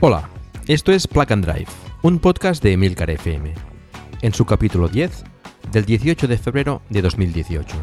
Hola, 0.00 0.30
esto 0.68 0.92
es 0.92 1.08
Plug 1.08 1.32
and 1.32 1.44
Drive, 1.44 1.66
un 2.02 2.20
podcast 2.20 2.62
de 2.62 2.72
Emilcar 2.72 3.10
FM, 3.10 3.52
en 4.22 4.32
su 4.32 4.44
capítulo 4.44 4.86
10 4.86 5.24
del 5.72 5.86
18 5.86 6.28
de 6.28 6.38
febrero 6.38 6.82
de 6.88 7.02
2018. 7.02 7.76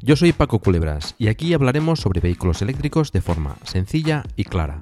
Yo 0.00 0.16
soy 0.16 0.32
Paco 0.32 0.60
Culebras 0.60 1.14
y 1.18 1.28
aquí 1.28 1.52
hablaremos 1.52 2.00
sobre 2.00 2.20
vehículos 2.20 2.62
eléctricos 2.62 3.12
de 3.12 3.20
forma 3.20 3.58
sencilla 3.64 4.22
y 4.34 4.44
clara, 4.44 4.78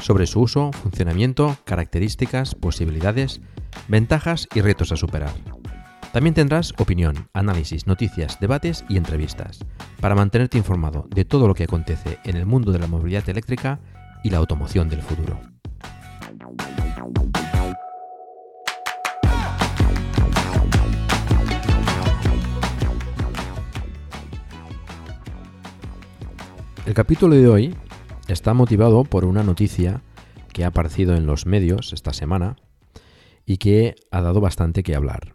sobre 0.00 0.26
su 0.26 0.40
uso, 0.40 0.72
funcionamiento, 0.72 1.56
características, 1.64 2.56
posibilidades, 2.56 3.40
ventajas 3.86 4.48
y 4.52 4.62
retos 4.62 4.90
a 4.90 4.96
superar. 4.96 5.32
También 6.12 6.34
tendrás 6.34 6.74
opinión, 6.78 7.28
análisis, 7.34 7.86
noticias, 7.86 8.40
debates 8.40 8.84
y 8.88 8.96
entrevistas, 8.96 9.64
para 10.00 10.16
mantenerte 10.16 10.58
informado 10.58 11.06
de 11.14 11.24
todo 11.24 11.46
lo 11.46 11.54
que 11.54 11.64
acontece 11.64 12.18
en 12.24 12.36
el 12.36 12.46
mundo 12.46 12.72
de 12.72 12.80
la 12.80 12.88
movilidad 12.88 13.28
eléctrica 13.28 13.78
y 14.22 14.30
la 14.30 14.38
automoción 14.38 14.88
del 14.88 15.02
futuro. 15.02 15.40
El 26.86 26.94
capítulo 26.94 27.34
de 27.34 27.48
hoy 27.48 27.74
está 28.28 28.54
motivado 28.54 29.04
por 29.04 29.24
una 29.24 29.42
noticia 29.42 30.02
que 30.52 30.64
ha 30.64 30.68
aparecido 30.68 31.16
en 31.16 31.26
los 31.26 31.44
medios 31.44 31.92
esta 31.92 32.12
semana 32.12 32.56
y 33.44 33.58
que 33.58 33.96
ha 34.10 34.22
dado 34.22 34.40
bastante 34.40 34.82
que 34.82 34.94
hablar. 34.94 35.34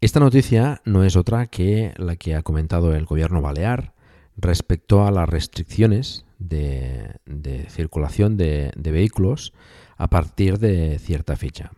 Esta 0.00 0.20
noticia 0.20 0.80
no 0.84 1.04
es 1.04 1.16
otra 1.16 1.46
que 1.46 1.92
la 1.96 2.16
que 2.16 2.34
ha 2.34 2.42
comentado 2.42 2.94
el 2.94 3.04
gobierno 3.04 3.40
balear 3.40 3.94
respecto 4.36 5.06
a 5.06 5.10
las 5.10 5.28
restricciones 5.28 6.24
de, 6.48 7.66
circulación 7.68 8.36
de, 8.36 8.72
vehículos 8.76 9.52
a 9.96 10.08
partir 10.08 10.58
de 10.58 10.98
cierta 10.98 11.36
fecha. 11.36 11.72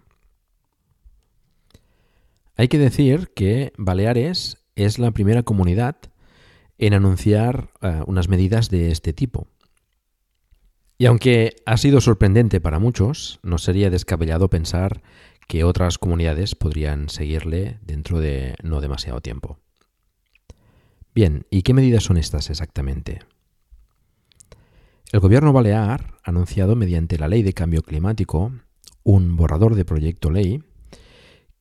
Hay 2.56 2.68
que 2.68 2.78
decir 2.78 3.30
que 3.34 3.72
Baleares 3.76 4.58
es 4.76 4.98
la 4.98 5.10
primera 5.10 5.42
comunidad 5.42 5.96
en 6.78 6.94
anunciar 6.94 7.70
eh, 7.80 8.02
unas 8.06 8.28
medidas 8.28 8.70
de 8.70 8.90
este 8.90 9.12
tipo. 9.12 9.48
Y 10.96 11.06
aunque 11.06 11.56
ha 11.66 11.76
sido 11.76 12.00
sorprendente 12.00 12.60
para 12.60 12.78
muchos, 12.78 13.40
no 13.42 13.58
sería 13.58 13.90
descabellado 13.90 14.48
pensar 14.48 15.02
que 15.48 15.64
otras 15.64 15.98
comunidades 15.98 16.54
podrían 16.54 17.08
seguirle 17.08 17.78
dentro 17.82 18.20
de 18.20 18.54
no 18.62 18.80
demasiado 18.80 19.20
tiempo. 19.20 19.58
Bien, 21.14 21.46
¿y 21.50 21.62
qué 21.62 21.74
medidas 21.74 22.04
son 22.04 22.16
estas 22.16 22.50
exactamente? 22.50 23.20
El 25.14 25.20
gobierno 25.20 25.52
balear 25.52 26.18
ha 26.24 26.28
anunciado 26.28 26.74
mediante 26.74 27.18
la 27.18 27.28
ley 27.28 27.44
de 27.44 27.52
cambio 27.52 27.82
climático 27.82 28.50
un 29.04 29.36
borrador 29.36 29.76
de 29.76 29.84
proyecto 29.84 30.28
ley 30.28 30.64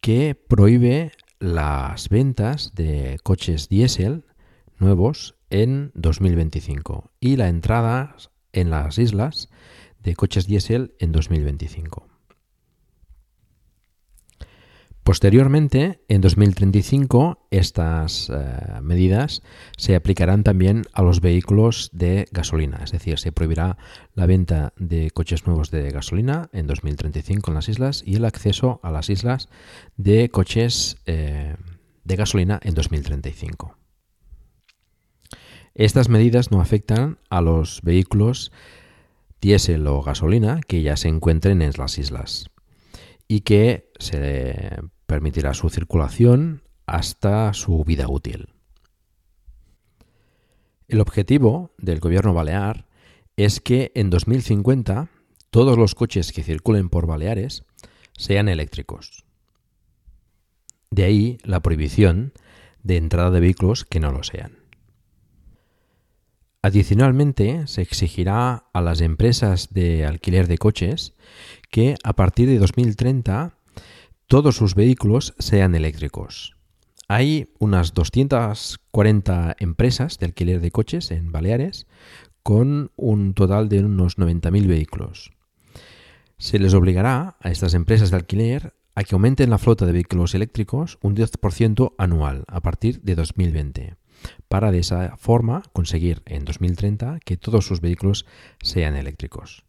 que 0.02 0.34
prohíbe 0.34 1.12
las 1.38 2.10
ventas 2.10 2.74
de 2.74 3.20
coches 3.22 3.70
diésel 3.70 4.26
nuevos 4.80 5.36
en 5.52 5.92
2025 5.94 7.12
y 7.20 7.36
la 7.36 7.48
entrada 7.48 8.16
en 8.54 8.72
las 8.72 8.98
islas 8.98 9.52
de 10.00 10.16
coches 10.16 10.48
diésel 10.48 10.96
en 10.98 11.12
2025. 11.12 12.13
Posteriormente, 15.04 16.00
en 16.08 16.22
2035, 16.22 17.48
estas 17.52 18.30
eh, 18.30 18.80
medidas 18.82 19.44
se 19.76 19.96
aplicarán 19.96 20.44
también 20.46 20.84
a 20.94 21.02
los 21.02 21.20
vehículos 21.20 21.90
de 21.92 22.26
gasolina, 22.32 22.80
es 22.86 22.94
decir, 22.94 23.20
se 23.20 23.34
prohibirá 23.34 23.78
la 24.14 24.28
venta 24.28 24.72
de 24.78 25.12
coches 25.12 25.46
nuevos 25.46 25.72
de 25.72 25.90
gasolina 25.92 26.50
en 26.54 26.68
2035 26.68 27.52
en 27.52 27.56
las 27.56 27.68
islas 27.68 28.02
y 28.06 28.16
el 28.16 28.24
acceso 28.24 28.80
a 28.82 28.92
las 28.92 29.10
islas 29.10 29.50
de 29.98 30.30
coches 30.30 30.96
eh, 31.06 31.58
de 32.06 32.16
gasolina 32.16 32.62
en 32.64 32.74
2035. 32.74 33.76
Estas 35.76 36.08
medidas 36.08 36.50
no 36.50 36.62
afectan 36.62 37.18
a 37.30 37.42
los 37.42 37.82
vehículos 37.82 38.54
diésel 39.42 39.86
o 39.88 40.02
gasolina 40.02 40.62
que 40.66 40.82
ya 40.82 40.96
se 40.96 41.10
encuentren 41.10 41.62
en 41.62 41.74
las 41.78 41.98
islas 41.98 42.53
y 43.34 43.42
que 43.42 43.92
se 43.98 44.80
permitirá 45.08 45.56
su 45.56 45.68
circulación 45.72 46.62
hasta 46.86 47.52
su 47.54 47.84
vida 47.84 48.08
útil. 48.08 48.50
El 50.88 51.02
objetivo 51.02 51.74
del 51.80 52.00
gobierno 52.00 52.36
balear 52.36 52.86
es 53.36 53.60
que 53.60 53.92
en 53.96 54.12
2050 54.12 55.10
todos 55.50 55.80
los 55.80 55.96
coches 55.96 56.32
que 56.32 56.44
circulen 56.44 56.90
por 56.90 57.08
Baleares 57.08 57.64
sean 58.16 58.50
eléctricos. 58.50 59.26
De 60.92 61.04
ahí 61.04 61.40
la 61.44 61.60
prohibición 61.60 62.34
de 62.84 62.98
entrada 62.98 63.32
de 63.32 63.40
vehículos 63.40 63.84
que 63.84 64.00
no 64.00 64.12
lo 64.12 64.22
sean. 64.22 64.60
Adicionalmente, 66.62 67.66
se 67.66 67.82
exigirá 67.82 68.68
a 68.74 68.82
las 68.82 69.02
empresas 69.02 69.74
de 69.74 70.06
alquiler 70.06 70.48
de 70.48 70.60
coches 70.60 71.14
que 71.74 71.96
a 72.04 72.14
partir 72.14 72.48
de 72.48 72.60
2030 72.60 73.58
todos 74.28 74.56
sus 74.56 74.76
vehículos 74.76 75.34
sean 75.40 75.74
eléctricos. 75.74 76.56
Hay 77.08 77.52
unas 77.58 77.96
240 77.96 79.56
empresas 79.58 80.20
de 80.20 80.28
alquiler 80.28 80.62
de 80.62 80.70
coches 80.70 81.10
en 81.10 81.32
Baleares 81.32 81.88
con 82.44 82.92
un 82.96 83.34
total 83.34 83.70
de 83.70 83.80
unos 83.80 84.20
90.000 84.20 84.68
vehículos. 84.68 85.32
Se 86.38 86.60
les 86.60 86.76
obligará 86.76 87.38
a 87.40 87.50
estas 87.50 87.74
empresas 87.74 88.12
de 88.12 88.18
alquiler 88.18 88.76
a 88.94 89.04
que 89.04 89.16
aumenten 89.16 89.50
la 89.50 89.58
flota 89.58 89.88
de 89.88 89.94
vehículos 89.94 90.36
eléctricos 90.36 91.00
un 91.02 91.16
10% 91.16 91.96
anual 91.98 92.44
a 92.50 92.62
partir 92.62 93.02
de 93.02 93.16
2020 93.16 93.96
para 94.48 94.72
de 94.72 94.78
esa 94.78 95.18
forma 95.18 95.64
conseguir 95.74 96.22
en 96.28 96.46
2030 96.46 97.18
que 97.26 97.36
todos 97.36 97.66
sus 97.66 97.82
vehículos 97.82 98.28
sean 98.62 98.96
eléctricos. 98.96 99.66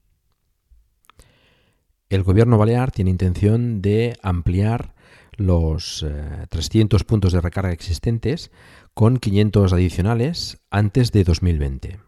El 2.15 2.23
gobierno 2.23 2.59
balear 2.59 2.93
tiene 2.93 3.11
intención 3.11 3.83
de 3.83 4.17
ampliar 4.23 4.95
los 5.33 6.07
300 6.49 7.01
eh, 7.01 7.05
puntos 7.05 7.33
de 7.33 7.41
recarga 7.41 7.73
existentes 7.73 8.53
con 8.95 9.17
500 9.17 9.73
adicionales 9.73 10.59
antes 10.71 11.11
de 11.11 11.25
2020. 11.25 11.99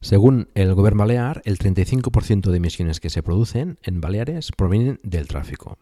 Según 0.00 0.48
el 0.54 0.72
gobierno 0.72 1.00
balear, 1.00 1.42
el 1.44 1.58
35% 1.58 2.50
de 2.50 2.56
emisiones 2.56 3.00
que 3.00 3.10
se 3.10 3.22
producen 3.22 3.78
en 3.82 4.00
Baleares 4.00 4.50
provienen 4.56 4.98
del 5.02 5.28
tráfico. 5.28 5.76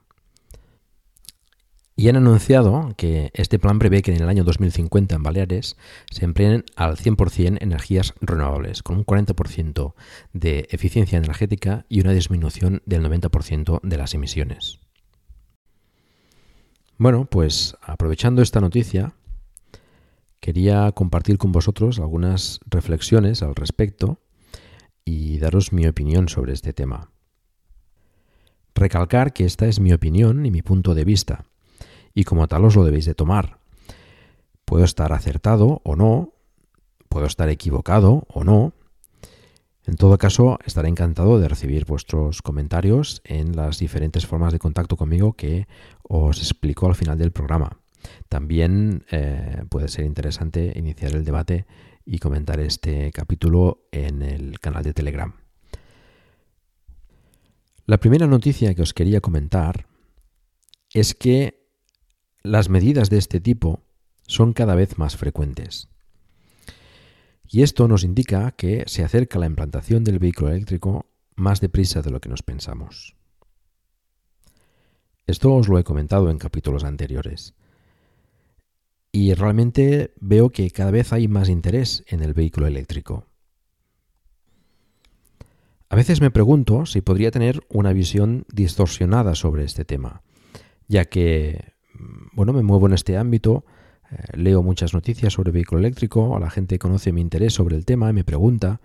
Y 1.96 2.08
han 2.08 2.16
anunciado 2.16 2.92
que 2.96 3.30
este 3.34 3.60
plan 3.60 3.78
prevé 3.78 4.02
que 4.02 4.12
en 4.12 4.20
el 4.20 4.28
año 4.28 4.42
2050 4.42 5.14
en 5.14 5.22
Baleares 5.22 5.76
se 6.10 6.24
empleen 6.24 6.64
al 6.74 6.96
100% 6.96 7.58
energías 7.60 8.14
renovables, 8.20 8.82
con 8.82 8.96
un 8.96 9.06
40% 9.06 9.94
de 10.32 10.66
eficiencia 10.70 11.18
energética 11.18 11.86
y 11.88 12.00
una 12.00 12.10
disminución 12.10 12.82
del 12.84 13.04
90% 13.04 13.80
de 13.82 13.96
las 13.96 14.12
emisiones. 14.14 14.80
Bueno, 16.98 17.26
pues 17.26 17.76
aprovechando 17.80 18.42
esta 18.42 18.60
noticia, 18.60 19.14
quería 20.40 20.90
compartir 20.92 21.38
con 21.38 21.52
vosotros 21.52 22.00
algunas 22.00 22.58
reflexiones 22.66 23.40
al 23.42 23.54
respecto 23.54 24.18
y 25.04 25.38
daros 25.38 25.72
mi 25.72 25.86
opinión 25.86 26.28
sobre 26.28 26.54
este 26.54 26.72
tema. 26.72 27.12
Recalcar 28.74 29.32
que 29.32 29.44
esta 29.44 29.66
es 29.66 29.78
mi 29.78 29.92
opinión 29.92 30.44
y 30.44 30.50
mi 30.50 30.62
punto 30.62 30.94
de 30.94 31.04
vista 31.04 31.44
y 32.14 32.24
como 32.24 32.48
tal 32.48 32.64
os 32.64 32.76
lo 32.76 32.84
debéis 32.84 33.04
de 33.04 33.14
tomar. 33.14 33.58
Puedo 34.64 34.84
estar 34.84 35.12
acertado 35.12 35.82
o 35.84 35.96
no, 35.96 36.32
puedo 37.08 37.26
estar 37.26 37.48
equivocado 37.48 38.24
o 38.28 38.44
no. 38.44 38.72
En 39.86 39.96
todo 39.96 40.16
caso, 40.16 40.58
estaré 40.64 40.88
encantado 40.88 41.38
de 41.38 41.48
recibir 41.48 41.84
vuestros 41.84 42.40
comentarios 42.40 43.20
en 43.24 43.54
las 43.54 43.78
diferentes 43.78 44.26
formas 44.26 44.52
de 44.52 44.58
contacto 44.58 44.96
conmigo 44.96 45.34
que 45.34 45.66
os 46.02 46.38
explico 46.38 46.86
al 46.86 46.94
final 46.94 47.18
del 47.18 47.32
programa. 47.32 47.78
También 48.28 49.04
eh, 49.10 49.64
puede 49.68 49.88
ser 49.88 50.06
interesante 50.06 50.72
iniciar 50.76 51.14
el 51.14 51.24
debate 51.24 51.66
y 52.06 52.18
comentar 52.18 52.60
este 52.60 53.12
capítulo 53.12 53.86
en 53.92 54.22
el 54.22 54.58
canal 54.60 54.84
de 54.84 54.94
Telegram. 54.94 55.34
La 57.86 57.98
primera 57.98 58.26
noticia 58.26 58.74
que 58.74 58.82
os 58.82 58.94
quería 58.94 59.20
comentar 59.20 59.86
es 60.92 61.14
que 61.14 61.63
las 62.44 62.68
medidas 62.68 63.08
de 63.08 63.16
este 63.16 63.40
tipo 63.40 63.82
son 64.26 64.52
cada 64.52 64.74
vez 64.74 64.98
más 64.98 65.16
frecuentes. 65.16 65.88
Y 67.48 67.62
esto 67.62 67.88
nos 67.88 68.04
indica 68.04 68.52
que 68.52 68.84
se 68.86 69.02
acerca 69.02 69.38
la 69.38 69.46
implantación 69.46 70.04
del 70.04 70.18
vehículo 70.18 70.50
eléctrico 70.50 71.06
más 71.36 71.60
deprisa 71.60 72.02
de 72.02 72.10
lo 72.10 72.20
que 72.20 72.28
nos 72.28 72.42
pensamos. 72.42 73.16
Esto 75.26 75.54
os 75.54 75.68
lo 75.68 75.78
he 75.78 75.84
comentado 75.84 76.30
en 76.30 76.38
capítulos 76.38 76.84
anteriores. 76.84 77.54
Y 79.10 79.32
realmente 79.32 80.12
veo 80.20 80.50
que 80.50 80.70
cada 80.70 80.90
vez 80.90 81.14
hay 81.14 81.28
más 81.28 81.48
interés 81.48 82.04
en 82.08 82.22
el 82.22 82.34
vehículo 82.34 82.66
eléctrico. 82.66 83.26
A 85.88 85.96
veces 85.96 86.20
me 86.20 86.30
pregunto 86.30 86.84
si 86.84 87.00
podría 87.00 87.30
tener 87.30 87.64
una 87.70 87.92
visión 87.92 88.44
distorsionada 88.52 89.34
sobre 89.34 89.64
este 89.64 89.84
tema, 89.84 90.22
ya 90.88 91.04
que, 91.04 91.73
bueno, 92.32 92.52
me 92.52 92.62
muevo 92.62 92.86
en 92.86 92.94
este 92.94 93.16
ámbito, 93.16 93.64
eh, 94.10 94.16
leo 94.36 94.62
muchas 94.62 94.94
noticias 94.94 95.32
sobre 95.32 95.52
vehículo 95.52 95.80
eléctrico, 95.80 96.38
la 96.38 96.50
gente 96.50 96.78
conoce 96.78 97.12
mi 97.12 97.20
interés 97.20 97.54
sobre 97.54 97.76
el 97.76 97.84
tema 97.84 98.10
y 98.10 98.12
me 98.12 98.24
pregunta, 98.24 98.80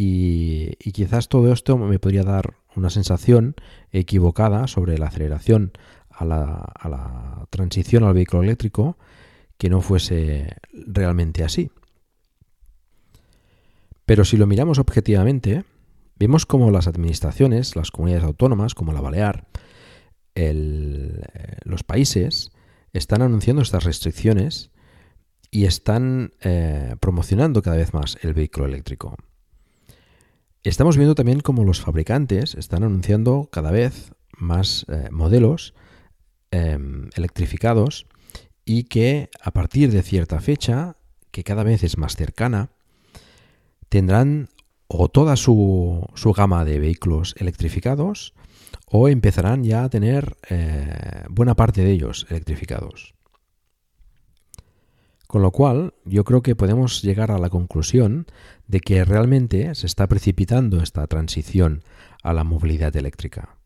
y, 0.00 0.76
quizás 0.92 1.28
todo 1.28 1.52
esto 1.52 1.76
me 1.76 1.98
podría 1.98 2.22
dar 2.22 2.54
una 2.76 2.88
sensación 2.88 3.56
equivocada 3.90 4.68
sobre 4.68 4.96
la 4.96 5.08
aceleración 5.08 5.72
a 6.08 6.24
la, 6.24 7.46
transición 7.50 8.04
al 8.04 8.14
vehículo 8.14 8.44
eléctrico 8.44 8.96
que 9.58 9.68
no 9.68 9.80
fuese 9.80 10.56
realmente 10.72 11.42
así. 11.42 11.70
Pero 14.06 14.24
si 14.24 14.36
lo 14.36 14.46
miramos 14.46 14.78
objetivamente, 14.78 15.64
vemos 16.16 16.46
como 16.46 16.70
las 16.70 16.86
administraciones, 16.86 17.74
las 17.74 17.90
comunidades 17.90 18.24
autónomas, 18.24 18.74
como 18.74 18.92
la 18.92 19.00
Balear, 19.00 19.46
eh, 20.38 21.56
los 21.64 21.82
países, 21.82 22.52
están 22.92 23.22
anunciando 23.22 23.62
estas 23.62 23.84
restricciones 23.84 24.70
y 25.50 25.64
están 25.64 26.32
eh, 26.40 26.94
promocionando 27.00 27.62
cada 27.62 27.76
vez 27.76 27.92
más 27.92 28.18
el 28.22 28.34
vehículo 28.34 28.66
eléctrico. 28.66 29.16
Estamos 30.62 30.96
viendo 30.96 31.14
también 31.14 31.40
como 31.40 31.64
los 31.64 31.80
fabricantes 31.80 32.54
están 32.54 32.84
anunciando 32.84 33.48
cada 33.50 33.70
vez 33.70 34.12
más 34.36 34.86
eh, 34.88 35.08
modelos 35.10 35.74
em, 36.50 37.10
electrificados 37.16 38.06
y 38.64 38.84
que 38.84 39.30
a 39.42 39.50
partir 39.50 39.90
de 39.90 40.02
cierta 40.02 40.40
fecha, 40.40 40.96
que 41.30 41.42
cada 41.42 41.64
vez 41.64 41.82
es 41.82 41.96
más 41.96 42.16
cercana, 42.16 42.70
tendrán 43.88 44.50
o 44.86 45.08
toda 45.08 45.36
su, 45.36 46.06
su 46.14 46.32
gama 46.32 46.64
de 46.64 46.78
vehículos 46.78 47.34
electrificados 47.38 48.34
o 48.90 49.08
empezarán 49.08 49.64
ya 49.64 49.84
a 49.84 49.90
tener 49.90 50.36
eh, 50.48 51.24
buena 51.28 51.54
parte 51.54 51.82
de 51.82 51.92
ellos 51.92 52.26
electrificados. 52.30 53.14
Con 55.26 55.42
lo 55.42 55.50
cual, 55.50 55.92
yo 56.06 56.24
creo 56.24 56.40
que 56.40 56.56
podemos 56.56 57.02
llegar 57.02 57.30
a 57.30 57.38
la 57.38 57.50
conclusión 57.50 58.26
de 58.66 58.80
que 58.80 59.04
realmente 59.04 59.74
se 59.74 59.86
está 59.86 60.06
precipitando 60.06 60.82
esta 60.82 61.06
transición 61.06 61.82
a 62.22 62.32
la 62.32 62.44
movilidad 62.44 62.96
eléctrica. 62.96 63.58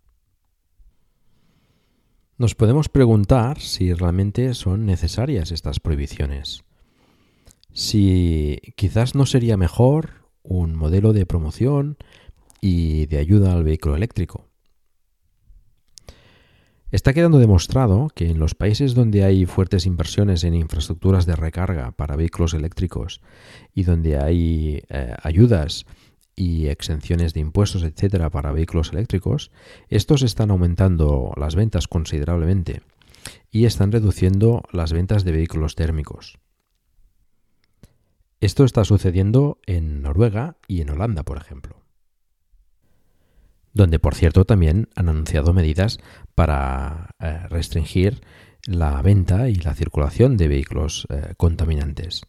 Nos 2.36 2.56
podemos 2.56 2.88
preguntar 2.88 3.60
si 3.60 3.92
realmente 3.92 4.54
son 4.54 4.86
necesarias 4.86 5.52
estas 5.52 5.78
prohibiciones. 5.78 6.64
Si 7.72 8.58
quizás 8.74 9.14
no 9.14 9.24
sería 9.26 9.56
mejor 9.56 10.26
un 10.42 10.74
modelo 10.74 11.12
de 11.12 11.26
promoción 11.26 11.96
y 12.60 13.06
de 13.06 13.18
ayuda 13.18 13.52
al 13.52 13.62
vehículo 13.62 13.94
eléctrico. 13.94 14.51
Está 16.92 17.14
quedando 17.14 17.38
demostrado 17.38 18.08
que 18.14 18.28
en 18.28 18.38
los 18.38 18.54
países 18.54 18.94
donde 18.94 19.24
hay 19.24 19.46
fuertes 19.46 19.86
inversiones 19.86 20.44
en 20.44 20.54
infraestructuras 20.54 21.24
de 21.24 21.34
recarga 21.34 21.92
para 21.92 22.16
vehículos 22.16 22.52
eléctricos 22.52 23.22
y 23.74 23.84
donde 23.84 24.18
hay 24.18 24.82
eh, 24.90 25.14
ayudas 25.22 25.86
y 26.36 26.66
exenciones 26.66 27.32
de 27.32 27.40
impuestos, 27.40 27.82
etcétera, 27.82 28.28
para 28.28 28.52
vehículos 28.52 28.92
eléctricos, 28.92 29.50
estos 29.88 30.22
están 30.22 30.50
aumentando 30.50 31.32
las 31.38 31.54
ventas 31.54 31.88
considerablemente 31.88 32.82
y 33.50 33.64
están 33.64 33.90
reduciendo 33.90 34.62
las 34.70 34.92
ventas 34.92 35.24
de 35.24 35.32
vehículos 35.32 35.76
térmicos. 35.76 36.38
Esto 38.42 38.64
está 38.64 38.84
sucediendo 38.84 39.60
en 39.64 40.02
Noruega 40.02 40.58
y 40.68 40.82
en 40.82 40.90
Holanda, 40.90 41.22
por 41.22 41.38
ejemplo 41.38 41.81
donde 43.74 43.98
por 43.98 44.14
cierto 44.14 44.44
también 44.44 44.88
han 44.94 45.08
anunciado 45.08 45.52
medidas 45.52 45.98
para 46.34 47.10
eh, 47.18 47.46
restringir 47.48 48.20
la 48.66 49.00
venta 49.02 49.48
y 49.48 49.54
la 49.56 49.74
circulación 49.74 50.36
de 50.36 50.48
vehículos 50.48 51.06
eh, 51.10 51.34
contaminantes. 51.36 52.22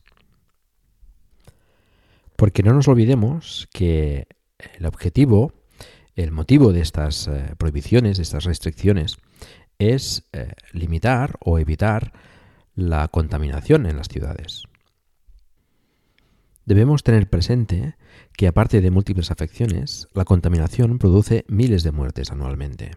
Porque 2.35 2.63
no 2.63 2.73
nos 2.73 2.87
olvidemos 2.87 3.67
que 3.71 4.27
el 4.77 4.85
objetivo, 4.85 5.53
el 6.15 6.31
motivo 6.31 6.73
de 6.73 6.81
estas 6.81 7.27
eh, 7.27 7.53
prohibiciones, 7.57 8.17
de 8.17 8.23
estas 8.23 8.45
restricciones, 8.45 9.17
es 9.79 10.29
limitar 10.71 11.35
o 11.41 11.59
evitar 11.59 12.13
la 12.75 13.07
contaminación 13.09 13.85
en 13.85 13.97
las 13.97 14.07
ciudades. 14.07 14.63
Debemos 16.65 17.03
tener 17.03 17.29
presente 17.29 17.95
que 18.37 18.47
aparte 18.47 18.81
de 18.81 18.91
múltiples 18.91 19.31
afecciones, 19.31 20.07
la 20.13 20.25
contaminación 20.25 20.99
produce 20.99 21.45
miles 21.47 21.83
de 21.83 21.91
muertes 21.91 22.31
anualmente. 22.31 22.91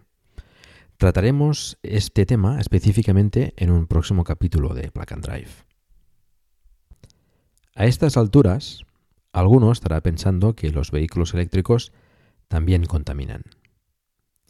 Trataremos 0.96 1.78
este 1.82 2.24
tema 2.24 2.58
específicamente 2.60 3.52
en 3.56 3.70
un 3.70 3.86
próximo 3.86 4.24
capítulo 4.24 4.74
de 4.74 4.90
Plug 4.90 5.12
and 5.12 5.26
Drive. 5.26 5.50
A 7.74 7.84
estas 7.84 8.16
alturas, 8.16 8.84
alguno 9.32 9.70
estará 9.70 10.00
pensando 10.00 10.56
que 10.56 10.70
los 10.70 10.90
vehículos 10.90 11.34
eléctricos 11.34 11.92
también 12.48 12.86
contaminan. 12.86 13.42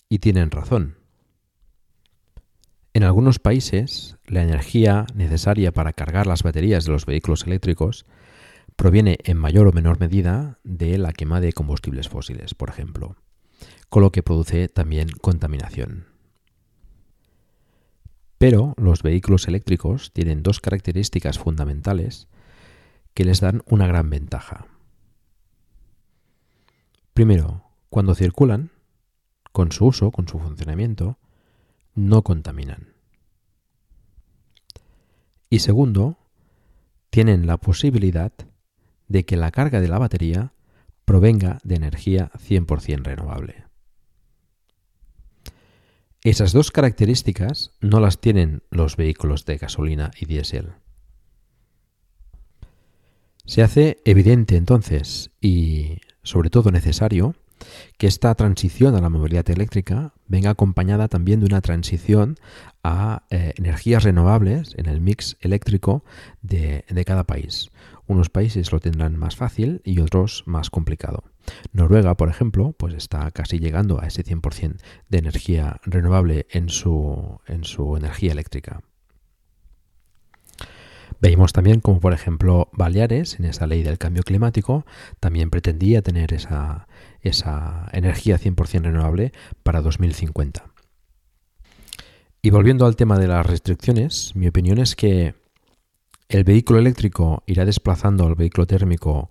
Y 0.08 0.20
tienen 0.20 0.52
razón. 0.52 0.98
En 2.94 3.02
algunos 3.02 3.40
países, 3.40 4.16
la 4.26 4.42
energía 4.42 5.06
necesaria 5.14 5.72
para 5.72 5.92
cargar 5.92 6.26
las 6.26 6.44
baterías 6.44 6.84
de 6.84 6.92
los 6.92 7.04
vehículos 7.04 7.44
eléctricos 7.46 8.06
proviene 8.76 9.18
en 9.24 9.38
mayor 9.38 9.66
o 9.66 9.72
menor 9.72 9.98
medida 9.98 10.58
de 10.62 10.98
la 10.98 11.12
quema 11.12 11.40
de 11.40 11.52
combustibles 11.52 12.08
fósiles, 12.08 12.54
por 12.54 12.68
ejemplo, 12.68 13.16
con 13.88 14.02
lo 14.02 14.12
que 14.12 14.22
produce 14.22 14.68
también 14.68 15.08
contaminación. 15.20 16.06
Pero 18.38 18.74
los 18.76 19.02
vehículos 19.02 19.48
eléctricos 19.48 20.12
tienen 20.12 20.42
dos 20.42 20.60
características 20.60 21.38
fundamentales 21.38 22.28
que 23.14 23.24
les 23.24 23.40
dan 23.40 23.62
una 23.66 23.86
gran 23.86 24.10
ventaja. 24.10 24.66
Primero, 27.14 27.64
cuando 27.88 28.14
circulan, 28.14 28.70
con 29.52 29.72
su 29.72 29.86
uso, 29.86 30.10
con 30.10 30.28
su 30.28 30.38
funcionamiento, 30.38 31.18
no 31.94 32.22
contaminan. 32.22 32.92
Y 35.48 35.60
segundo, 35.60 36.18
tienen 37.08 37.46
la 37.46 37.56
posibilidad 37.56 38.32
de 39.08 39.24
que 39.24 39.36
la 39.36 39.50
carga 39.50 39.80
de 39.80 39.88
la 39.88 39.98
batería 39.98 40.52
provenga 41.04 41.58
de 41.62 41.76
energía 41.76 42.30
100% 42.34 43.04
renovable. 43.04 43.64
Esas 46.22 46.52
dos 46.52 46.72
características 46.72 47.70
no 47.80 48.00
las 48.00 48.20
tienen 48.20 48.62
los 48.70 48.96
vehículos 48.96 49.44
de 49.44 49.58
gasolina 49.58 50.10
y 50.18 50.26
diésel. 50.26 50.72
Se 53.44 53.62
hace 53.62 53.98
evidente 54.04 54.56
entonces 54.56 55.30
y 55.40 56.00
sobre 56.24 56.50
todo 56.50 56.72
necesario 56.72 57.36
que 57.96 58.08
esta 58.08 58.34
transición 58.34 58.96
a 58.96 59.00
la 59.00 59.08
movilidad 59.08 59.48
eléctrica 59.50 60.14
venga 60.26 60.50
acompañada 60.50 61.06
también 61.06 61.40
de 61.40 61.46
una 61.46 61.60
transición 61.60 62.36
a 62.82 63.22
eh, 63.30 63.54
energías 63.56 64.02
renovables 64.02 64.74
en 64.76 64.86
el 64.86 65.00
mix 65.00 65.36
eléctrico 65.40 66.04
de, 66.42 66.84
de 66.88 67.04
cada 67.04 67.24
país. 67.24 67.70
Unos 68.06 68.30
países 68.30 68.70
lo 68.72 68.80
tendrán 68.80 69.16
más 69.16 69.36
fácil 69.36 69.80
y 69.84 70.00
otros 70.00 70.44
más 70.46 70.70
complicado. 70.70 71.24
Noruega, 71.72 72.16
por 72.16 72.28
ejemplo, 72.28 72.72
pues 72.78 72.94
está 72.94 73.30
casi 73.32 73.58
llegando 73.58 74.00
a 74.00 74.06
ese 74.06 74.24
100% 74.24 74.80
de 75.08 75.18
energía 75.18 75.80
renovable 75.84 76.46
en 76.50 76.68
su, 76.68 77.40
en 77.46 77.64
su 77.64 77.96
energía 77.96 78.32
eléctrica. 78.32 78.82
Veimos 81.20 81.52
también 81.52 81.80
como, 81.80 81.98
por 82.00 82.12
ejemplo, 82.12 82.68
Baleares, 82.72 83.38
en 83.38 83.46
esa 83.46 83.66
ley 83.66 83.82
del 83.82 83.98
cambio 83.98 84.22
climático, 84.22 84.84
también 85.18 85.50
pretendía 85.50 86.02
tener 86.02 86.34
esa, 86.34 86.88
esa 87.22 87.88
energía 87.92 88.38
100% 88.38 88.82
renovable 88.82 89.32
para 89.62 89.80
2050. 89.80 90.64
Y 92.42 92.50
volviendo 92.50 92.86
al 92.86 92.96
tema 92.96 93.18
de 93.18 93.28
las 93.28 93.46
restricciones, 93.46 94.36
mi 94.36 94.46
opinión 94.46 94.78
es 94.78 94.94
que 94.94 95.34
el 96.28 96.44
vehículo 96.44 96.78
eléctrico 96.80 97.42
irá 97.46 97.64
desplazando 97.64 98.26
al 98.26 98.34
vehículo 98.34 98.66
térmico 98.66 99.30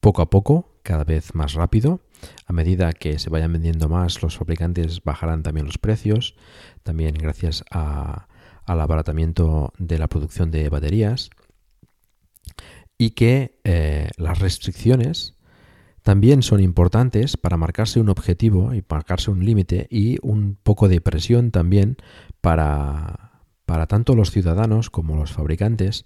poco 0.00 0.22
a 0.22 0.30
poco, 0.30 0.80
cada 0.82 1.04
vez 1.04 1.34
más 1.34 1.54
rápido. 1.54 2.00
A 2.46 2.52
medida 2.52 2.92
que 2.92 3.18
se 3.18 3.30
vayan 3.30 3.52
vendiendo 3.52 3.88
más, 3.88 4.22
los 4.22 4.36
fabricantes 4.38 5.02
bajarán 5.04 5.42
también 5.42 5.66
los 5.66 5.78
precios, 5.78 6.36
también 6.82 7.14
gracias 7.14 7.64
al 7.70 8.26
abaratamiento 8.66 9.72
de 9.78 9.98
la 9.98 10.08
producción 10.08 10.50
de 10.50 10.68
baterías. 10.70 11.30
Y 12.96 13.10
que 13.10 13.58
eh, 13.64 14.08
las 14.16 14.38
restricciones 14.38 15.36
también 16.02 16.42
son 16.42 16.60
importantes 16.60 17.36
para 17.36 17.58
marcarse 17.58 18.00
un 18.00 18.08
objetivo 18.08 18.74
y 18.74 18.82
marcarse 18.88 19.30
un 19.30 19.44
límite 19.44 19.86
y 19.90 20.18
un 20.22 20.56
poco 20.62 20.88
de 20.88 21.00
presión 21.00 21.50
también 21.50 21.96
para, 22.40 23.29
para 23.70 23.86
tanto 23.86 24.16
los 24.16 24.32
ciudadanos 24.32 24.90
como 24.90 25.14
los 25.14 25.30
fabricantes 25.30 26.04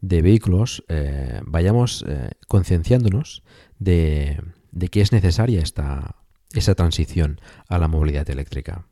de 0.00 0.22
vehículos 0.22 0.82
eh, 0.88 1.40
vayamos 1.46 2.04
eh, 2.08 2.30
concienciándonos 2.48 3.44
de, 3.78 4.42
que 4.90 5.02
es 5.02 5.12
necesaria 5.12 5.62
esta, 5.62 6.16
esa 6.52 6.74
transición 6.74 7.40
a 7.68 7.78
la 7.78 7.86
movilidad 7.86 8.28
eléctrica. 8.28 8.88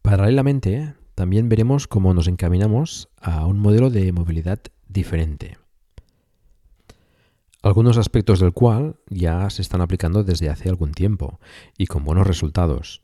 Paralelamente, 0.00 0.94
también 1.14 1.50
veremos 1.50 1.88
cómo 1.88 2.14
nos 2.14 2.26
encaminamos 2.26 3.10
a 3.20 3.44
un 3.46 3.58
modelo 3.58 3.90
de 3.90 4.12
movilidad 4.12 4.60
diferente 4.88 5.58
algunos 7.62 7.96
aspectos 7.96 8.40
del 8.40 8.52
cual 8.52 8.96
ya 9.08 9.48
se 9.50 9.62
están 9.62 9.82
aplicando 9.82 10.24
desde 10.24 10.48
hace 10.48 10.68
algún 10.68 10.92
tiempo 10.92 11.38
y 11.78 11.86
con 11.86 12.02
buenos 12.02 12.26
resultados, 12.26 13.02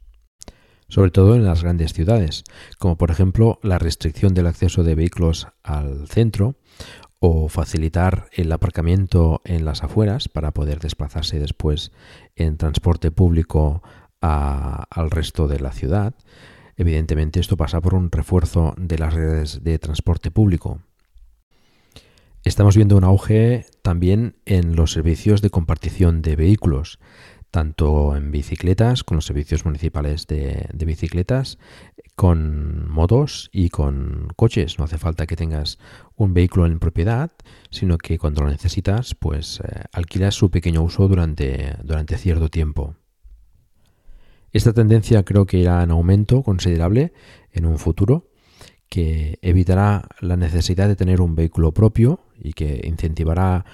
sobre 0.88 1.10
todo 1.10 1.34
en 1.34 1.44
las 1.44 1.62
grandes 1.62 1.92
ciudades, 1.92 2.44
como 2.78 2.96
por 2.96 3.10
ejemplo 3.10 3.58
la 3.62 3.78
restricción 3.78 4.34
del 4.34 4.46
acceso 4.46 4.84
de 4.84 4.94
vehículos 4.94 5.48
al 5.62 6.08
centro 6.08 6.56
o 7.20 7.48
facilitar 7.48 8.28
el 8.32 8.50
aparcamiento 8.52 9.42
en 9.44 9.64
las 9.64 9.82
afueras 9.82 10.28
para 10.28 10.52
poder 10.52 10.78
desplazarse 10.78 11.38
después 11.38 11.92
en 12.36 12.56
transporte 12.56 13.10
público 13.10 13.82
al 14.20 15.10
resto 15.10 15.48
de 15.48 15.60
la 15.60 15.72
ciudad. 15.72 16.14
Evidentemente 16.76 17.40
esto 17.40 17.56
pasa 17.56 17.80
por 17.80 17.94
un 17.94 18.10
refuerzo 18.10 18.74
de 18.76 18.98
las 18.98 19.14
redes 19.14 19.64
de 19.64 19.78
transporte 19.78 20.30
público, 20.30 20.80
Estamos 22.44 22.76
viendo 22.76 22.96
un 22.96 23.04
auge 23.04 23.66
también 23.82 24.36
en 24.46 24.74
los 24.74 24.92
servicios 24.92 25.42
de 25.42 25.50
compartición 25.50 26.22
de 26.22 26.34
vehículos, 26.36 26.98
tanto 27.50 28.16
en 28.16 28.30
bicicletas, 28.30 29.04
con 29.04 29.16
los 29.16 29.26
servicios 29.26 29.64
municipales 29.64 30.26
de, 30.26 30.68
bicicletas, 30.74 31.58
con 32.14 32.88
motos 32.90 33.48
y 33.52 33.70
con 33.70 34.28
coches. 34.36 34.78
No 34.78 34.84
hace 34.84 34.98
falta 34.98 35.26
que 35.26 35.36
tengas 35.36 35.78
un 36.16 36.34
vehículo 36.34 36.66
en 36.66 36.78
propiedad, 36.78 37.30
sino 37.70 37.98
que 37.98 38.18
cuando 38.18 38.42
lo 38.42 38.50
necesitas, 38.50 39.14
pues 39.14 39.60
eh, 39.60 39.84
alquilas 39.92 40.34
su 40.34 40.50
pequeño 40.50 40.82
uso 40.82 41.08
durante, 41.08 41.76
durante 41.82 42.18
cierto 42.18 42.48
tiempo. 42.48 42.96
Esta 44.52 44.72
tendencia 44.72 45.24
creo 45.24 45.46
que 45.46 45.58
irá 45.58 45.82
en 45.82 45.90
aumento 45.90 46.42
considerable 46.42 47.12
en 47.52 47.66
un 47.66 47.78
futuro 47.78 48.30
que 48.88 49.38
evitará 49.42 50.08
la 50.20 50.36
necesidad 50.36 50.88
de 50.88 50.96
tener 50.96 51.20
un 51.20 51.34
vehículo 51.34 51.72
propio 51.72 52.20
y 52.40 52.52
que 52.52 52.80
incentivará 52.84 53.64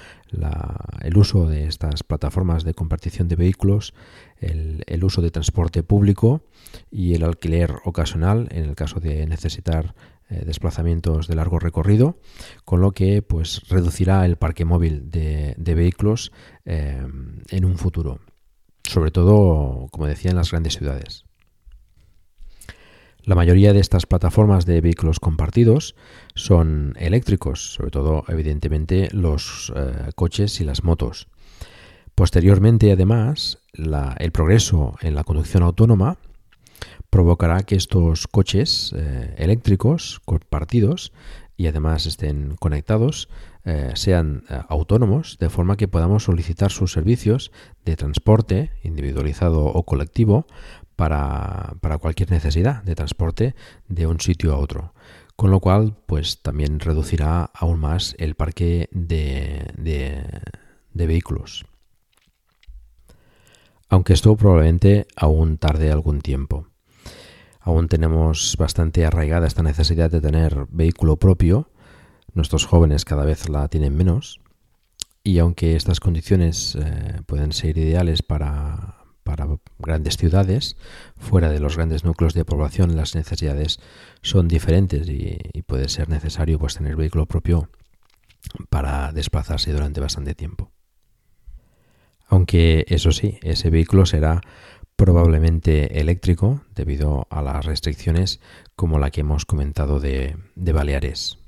el 1.02 1.16
uso 1.16 1.46
de 1.46 1.66
estas 1.66 2.02
plataformas 2.02 2.64
de 2.64 2.74
compartición 2.74 3.28
de 3.28 3.36
vehículos, 3.36 3.94
el, 4.38 5.04
uso 5.04 5.22
de 5.22 5.30
transporte 5.30 5.82
público 5.82 6.42
y 6.90 7.14
el 7.14 7.22
alquiler 7.22 7.76
ocasional 7.84 8.48
en 8.50 8.64
el 8.64 8.74
caso 8.74 8.98
de 8.98 9.26
necesitar 9.26 9.94
eh, 10.28 10.42
desplazamientos 10.44 11.28
de 11.28 11.36
largo 11.36 11.58
recorrido, 11.58 12.18
con 12.64 12.80
lo 12.80 12.92
que 12.92 13.22
pues 13.22 13.68
reducirá 13.68 14.24
el 14.26 14.36
parque 14.36 14.64
móvil 14.64 15.10
de, 15.10 15.54
vehículos 15.56 16.32
eh, 16.64 17.06
en 17.50 17.64
un 17.64 17.78
futuro, 17.78 18.20
sobre 18.82 19.10
todo, 19.10 19.88
como 19.90 20.06
decía, 20.06 20.30
en 20.30 20.36
las 20.36 20.50
grandes 20.50 20.76
ciudades. 20.76 21.23
La 23.26 23.34
mayoría 23.34 23.72
de 23.72 23.80
estas 23.80 24.04
plataformas 24.04 24.66
de 24.66 24.82
vehículos 24.82 25.18
compartidos 25.18 25.94
son 26.34 26.94
eléctricos, 26.98 27.72
sobre 27.72 27.90
todo 27.90 28.24
evidentemente 28.28 29.08
los 29.12 29.72
eh, 29.74 30.10
coches 30.14 30.60
y 30.60 30.64
las 30.64 30.84
motos. 30.84 31.26
Posteriormente, 32.14 32.92
además, 32.92 33.60
el 33.72 34.30
progreso 34.30 34.96
en 35.00 35.14
la 35.14 35.24
conducción 35.24 35.62
autónoma 35.62 36.18
provocará 37.08 37.62
que 37.62 37.76
estos 37.76 38.26
coches 38.26 38.92
eh, 38.94 39.34
eléctricos 39.38 40.20
compartidos 40.26 41.12
y 41.56 41.66
además 41.66 42.04
estén 42.04 42.56
conectados 42.56 43.30
eh, 43.64 43.92
sean 43.94 44.44
autónomos, 44.68 45.38
de 45.38 45.48
forma 45.48 45.78
que 45.78 45.88
podamos 45.88 46.24
solicitar 46.24 46.70
sus 46.70 46.92
servicios 46.92 47.52
de 47.86 47.96
transporte 47.96 48.70
individualizado 48.82 49.64
o 49.64 49.82
colectivo 49.84 50.46
para, 50.96 51.76
cualquier 52.00 52.30
necesidad 52.30 52.82
de 52.82 52.94
transporte 52.94 53.54
de 53.88 54.06
un 54.06 54.20
sitio 54.20 54.52
a 54.52 54.58
otro. 54.58 54.94
Con 55.36 55.50
lo 55.50 55.60
cual, 55.60 55.96
pues 56.06 56.42
también 56.42 56.78
reducirá 56.78 57.50
aún 57.54 57.80
más 57.80 58.14
el 58.18 58.36
parque 58.36 58.88
de, 58.92 59.72
vehículos. 60.92 61.64
Aunque 63.88 64.12
esto 64.12 64.36
probablemente 64.36 65.06
aún 65.16 65.58
tarde 65.58 65.90
algún 65.90 66.20
tiempo. 66.20 66.68
Aún 67.60 67.88
tenemos 67.88 68.56
bastante 68.58 69.06
arraigada 69.06 69.46
esta 69.46 69.62
necesidad 69.62 70.10
de 70.10 70.20
tener 70.20 70.66
vehículo 70.70 71.16
propio. 71.16 71.70
Nuestros 72.32 72.66
jóvenes 72.66 73.04
cada 73.04 73.24
vez 73.24 73.48
la 73.48 73.68
tienen 73.68 73.96
menos. 73.96 74.40
Y 75.22 75.38
aunque 75.38 75.74
estas 75.74 76.00
condiciones 76.00 76.76
eh, 76.76 77.20
pueden 77.26 77.52
ser 77.52 77.78
ideales 77.78 78.22
para, 78.22 79.03
para 79.24 79.48
grandes 79.78 80.16
ciudades, 80.16 80.76
fuera 81.16 81.50
de 81.50 81.58
los 81.58 81.76
grandes 81.76 82.04
núcleos 82.04 82.34
de 82.34 82.44
población 82.44 82.94
las 82.94 83.14
necesidades 83.14 83.80
son 84.22 84.46
diferentes 84.46 85.08
y, 85.08 85.38
puede 85.66 85.88
ser 85.88 86.08
necesario 86.08 86.58
pues 86.58 86.76
tener 86.76 86.94
vehículo 86.94 87.26
propio 87.26 87.70
para 88.68 89.12
desplazarse 89.12 89.72
durante 89.72 90.00
bastante 90.00 90.34
tiempo. 90.34 90.70
Aunque 92.28 92.84
eso 92.88 93.12
sí, 93.12 93.38
ese 93.42 93.70
vehículo 93.70 94.06
será 94.06 94.42
probablemente 94.96 96.00
eléctrico 96.00 96.62
debido 96.74 97.26
a 97.30 97.42
las 97.42 97.64
restricciones 97.64 98.40
como 98.76 98.98
la 98.98 99.10
que 99.10 99.22
hemos 99.22 99.46
comentado 99.46 100.00
de, 100.00 100.36
de 100.54 100.72
Baleares, 100.72 101.38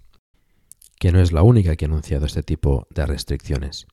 que 0.99 1.12
no 1.12 1.21
es 1.21 1.30
la 1.33 1.42
única 1.42 1.76
que 1.76 1.85
ha 1.85 1.88
anunciado 1.88 2.26
este 2.26 2.42
tipo 2.42 2.87
de 2.90 3.06
restricciones. 3.06 3.87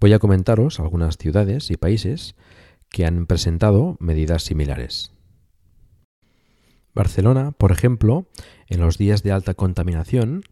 Voy 0.00 0.14
a 0.14 0.18
comentaros 0.18 0.80
algunas 0.80 1.18
ciudades 1.18 1.70
y 1.70 1.76
países 1.76 2.34
que 2.90 3.06
han 3.06 3.26
presentado 3.26 3.96
medidas 4.00 4.42
similares. 4.42 5.12
Barcelona, 6.94 7.52
por 7.52 7.72
ejemplo, 7.72 8.26
en 8.68 8.80
los 8.80 8.98
días 8.98 9.22
de 9.22 9.32
alta 9.32 9.54
contaminación, 9.54 10.42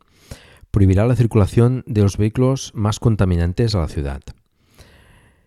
prohibirá 0.71 1.07
la 1.07 1.17
circulación 1.17 1.83
de 1.87 2.03
los 2.03 2.17
vehículos 2.17 2.73
más 2.75 3.01
contaminantes 3.01 3.75
a 3.75 3.81
la 3.81 3.89
ciudad. 3.89 4.23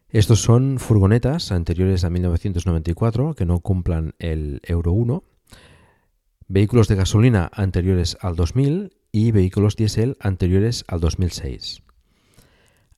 Estos 0.10 0.42
son 0.42 0.78
furgonetas 0.78 1.54
anteriores 1.54 2.04
a 2.04 2.10
1994 2.10 3.34
que 3.34 3.46
no 3.46 3.60
cumplan 3.60 4.14
el 4.20 4.60
Euro 4.64 4.92
1, 4.92 5.24
vehículos 6.50 6.90
de 6.90 6.96
gasolina 6.96 7.50
anteriores 7.54 8.18
al 8.20 8.36
2000 8.36 8.98
y 9.14 9.32
vehículos 9.32 9.78
diésel 9.78 10.18
anteriores 10.20 10.84
al 10.88 11.00
2006. 11.00 11.84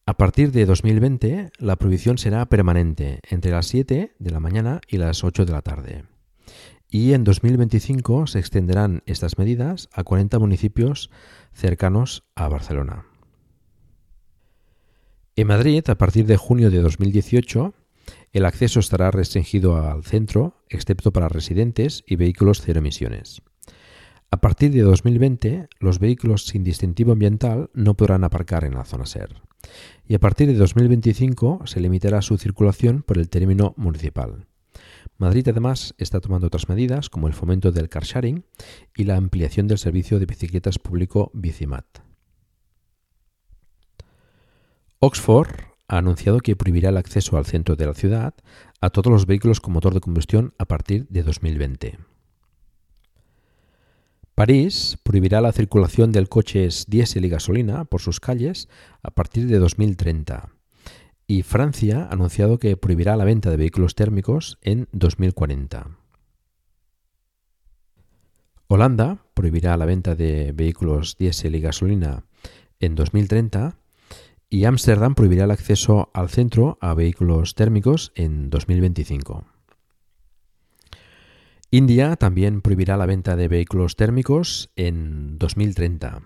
A 0.05 0.17
partir 0.17 0.51
de 0.51 0.65
2020, 0.65 1.51
la 1.59 1.77
prohibición 1.77 2.17
será 2.17 2.45
permanente 2.47 3.21
entre 3.29 3.51
las 3.51 3.67
7 3.67 4.15
de 4.19 4.31
la 4.31 4.41
mañana 4.41 4.81
y 4.85 4.97
las 4.97 5.23
8 5.23 5.45
de 5.45 5.53
la 5.53 5.61
tarde. 5.61 6.03
Y 6.89 7.13
en 7.13 7.23
2025 7.23 8.27
se 8.27 8.39
extenderán 8.39 9.01
estas 9.05 9.37
medidas 9.37 9.87
a 9.93 10.03
40 10.03 10.39
municipios 10.39 11.09
cercanos 11.53 12.25
a 12.35 12.49
Barcelona. 12.49 13.05
En 15.37 15.47
Madrid, 15.47 15.89
a 15.89 15.95
partir 15.95 16.25
de 16.25 16.35
junio 16.35 16.69
de 16.69 16.81
2018, 16.81 17.73
el 18.33 18.45
acceso 18.45 18.81
estará 18.81 19.09
restringido 19.09 19.77
al 19.77 20.03
centro, 20.03 20.65
excepto 20.67 21.13
para 21.13 21.29
residentes 21.29 22.03
y 22.05 22.17
vehículos 22.17 22.61
cero 22.61 22.79
emisiones. 22.79 23.41
A 24.31 24.41
partir 24.41 24.71
de 24.71 24.81
2020, 24.81 25.69
los 25.79 25.99
vehículos 25.99 26.45
sin 26.45 26.65
distintivo 26.65 27.13
ambiental 27.13 27.69
no 27.73 27.93
podrán 27.93 28.25
aparcar 28.25 28.65
en 28.65 28.73
la 28.73 28.83
zona 28.83 29.05
SER 29.05 29.29
y 30.07 30.15
a 30.15 30.19
partir 30.19 30.47
de 30.47 30.55
2025 30.55 31.61
se 31.65 31.79
limitará 31.79 32.21
su 32.21 32.37
circulación 32.37 33.03
por 33.03 33.17
el 33.17 33.29
término 33.29 33.73
municipal. 33.77 34.47
Madrid 35.17 35.47
además 35.47 35.93
está 35.97 36.19
tomando 36.19 36.47
otras 36.47 36.69
medidas 36.69 37.09
como 37.09 37.27
el 37.27 37.33
fomento 37.33 37.71
del 37.71 37.89
car 37.89 38.03
sharing 38.03 38.45
y 38.95 39.03
la 39.03 39.15
ampliación 39.15 39.67
del 39.67 39.77
servicio 39.77 40.19
de 40.19 40.25
bicicletas 40.25 40.79
público 40.79 41.31
Bicimat. 41.33 41.85
Oxford 44.99 45.55
ha 45.87 45.97
anunciado 45.97 46.39
que 46.39 46.55
prohibirá 46.55 46.89
el 46.89 46.97
acceso 46.97 47.37
al 47.37 47.45
centro 47.45 47.75
de 47.75 47.85
la 47.85 47.93
ciudad 47.93 48.33
a 48.81 48.89
todos 48.89 49.11
los 49.11 49.25
vehículos 49.25 49.59
con 49.59 49.73
motor 49.73 49.93
de 49.93 49.99
combustión 49.99 50.53
a 50.57 50.65
partir 50.65 51.07
de 51.09 51.23
2020. 51.23 52.12
París 54.35 54.97
prohibirá 55.03 55.41
la 55.41 55.51
circulación 55.51 56.11
de 56.11 56.25
coches 56.25 56.85
diésel 56.87 57.25
y 57.25 57.29
gasolina 57.29 57.85
por 57.85 58.01
sus 58.01 58.19
calles 58.19 58.67
a 59.03 59.11
partir 59.11 59.45
de 59.45 59.59
2030. 59.59 60.49
Y 61.27 61.43
Francia 61.43 62.07
ha 62.09 62.13
anunciado 62.13 62.57
que 62.57 62.75
prohibirá 62.75 63.15
la 63.15 63.25
venta 63.25 63.51
de 63.51 63.57
vehículos 63.57 63.93
térmicos 63.93 64.57
en 64.61 64.87
2040. 64.91 65.97
Holanda 68.67 69.23
prohibirá 69.35 69.77
la 69.77 69.85
venta 69.85 70.15
de 70.15 70.51
vehículos 70.51 71.15
diésel 71.17 71.53
y 71.53 71.61
gasolina 71.61 72.25
en 72.79 72.95
2030 72.95 73.77
y 74.49 74.65
Ámsterdam 74.65 75.13
prohibirá 75.13 75.43
el 75.43 75.51
acceso 75.51 76.09
al 76.13 76.29
centro 76.29 76.79
a 76.81 76.95
vehículos 76.95 77.53
térmicos 77.53 78.11
en 78.15 78.49
2025. 78.49 79.52
India 81.73 82.15
también 82.17 82.61
prohibirá 82.61 82.97
la 82.97 83.07
venta 83.07 83.35
de 83.35 83.47
vehículos 83.47 83.95
térmicos 83.95 84.69
en 84.75 85.39
2030. 85.39 86.21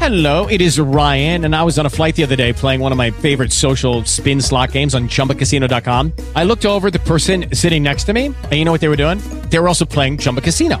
Hello, 0.00 0.46
it 0.48 0.62
is 0.62 0.78
Ryan, 0.78 1.44
and 1.44 1.54
I 1.54 1.62
was 1.62 1.78
on 1.78 1.84
a 1.84 1.90
flight 1.90 2.16
the 2.16 2.24
other 2.24 2.36
day 2.36 2.54
playing 2.54 2.80
one 2.80 2.92
of 2.92 2.96
my 2.96 3.10
favorite 3.10 3.52
social 3.52 4.02
spin 4.06 4.40
slot 4.40 4.72
games 4.72 4.94
on 4.94 5.08
chumbacasino.com. 5.08 6.12
I 6.34 6.44
looked 6.44 6.64
over 6.64 6.90
the 6.90 7.00
person 7.00 7.54
sitting 7.54 7.82
next 7.82 8.04
to 8.04 8.14
me, 8.14 8.26
and 8.26 8.52
you 8.52 8.64
know 8.64 8.72
what 8.72 8.80
they 8.80 8.88
were 8.88 8.96
doing? 8.96 9.18
They 9.50 9.58
were 9.58 9.68
also 9.68 9.84
playing 9.84 10.16
Chumba 10.16 10.40
Casino. 10.40 10.80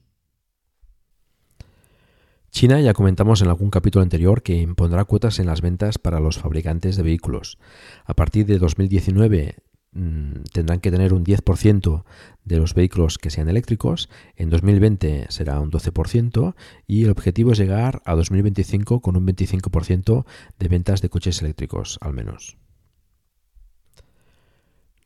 China 2.51 2.81
ya 2.81 2.93
comentamos 2.93 3.41
en 3.41 3.47
algún 3.47 3.69
capítulo 3.69 4.03
anterior 4.03 4.43
que 4.43 4.59
impondrá 4.59 5.05
cuotas 5.05 5.39
en 5.39 5.47
las 5.47 5.61
ventas 5.61 5.97
para 5.97 6.19
los 6.19 6.37
fabricantes 6.37 6.97
de 6.97 7.03
vehículos. 7.03 7.57
A 8.05 8.13
partir 8.13 8.45
de 8.45 8.59
2019 8.59 9.55
mm, 9.93 10.33
tendrán 10.51 10.81
que 10.81 10.91
tener 10.91 11.13
un 11.13 11.23
10% 11.23 12.03
de 12.43 12.57
los 12.57 12.73
vehículos 12.73 13.17
que 13.17 13.29
sean 13.29 13.47
eléctricos, 13.47 14.09
en 14.35 14.49
2020 14.49 15.27
será 15.29 15.61
un 15.61 15.71
12% 15.71 16.55
y 16.87 17.05
el 17.05 17.11
objetivo 17.11 17.53
es 17.53 17.57
llegar 17.57 18.01
a 18.03 18.15
2025 18.15 18.99
con 18.99 19.15
un 19.15 19.25
25% 19.25 20.25
de 20.59 20.67
ventas 20.67 21.01
de 21.01 21.09
coches 21.09 21.41
eléctricos 21.41 21.99
al 22.01 22.13
menos. 22.13 22.57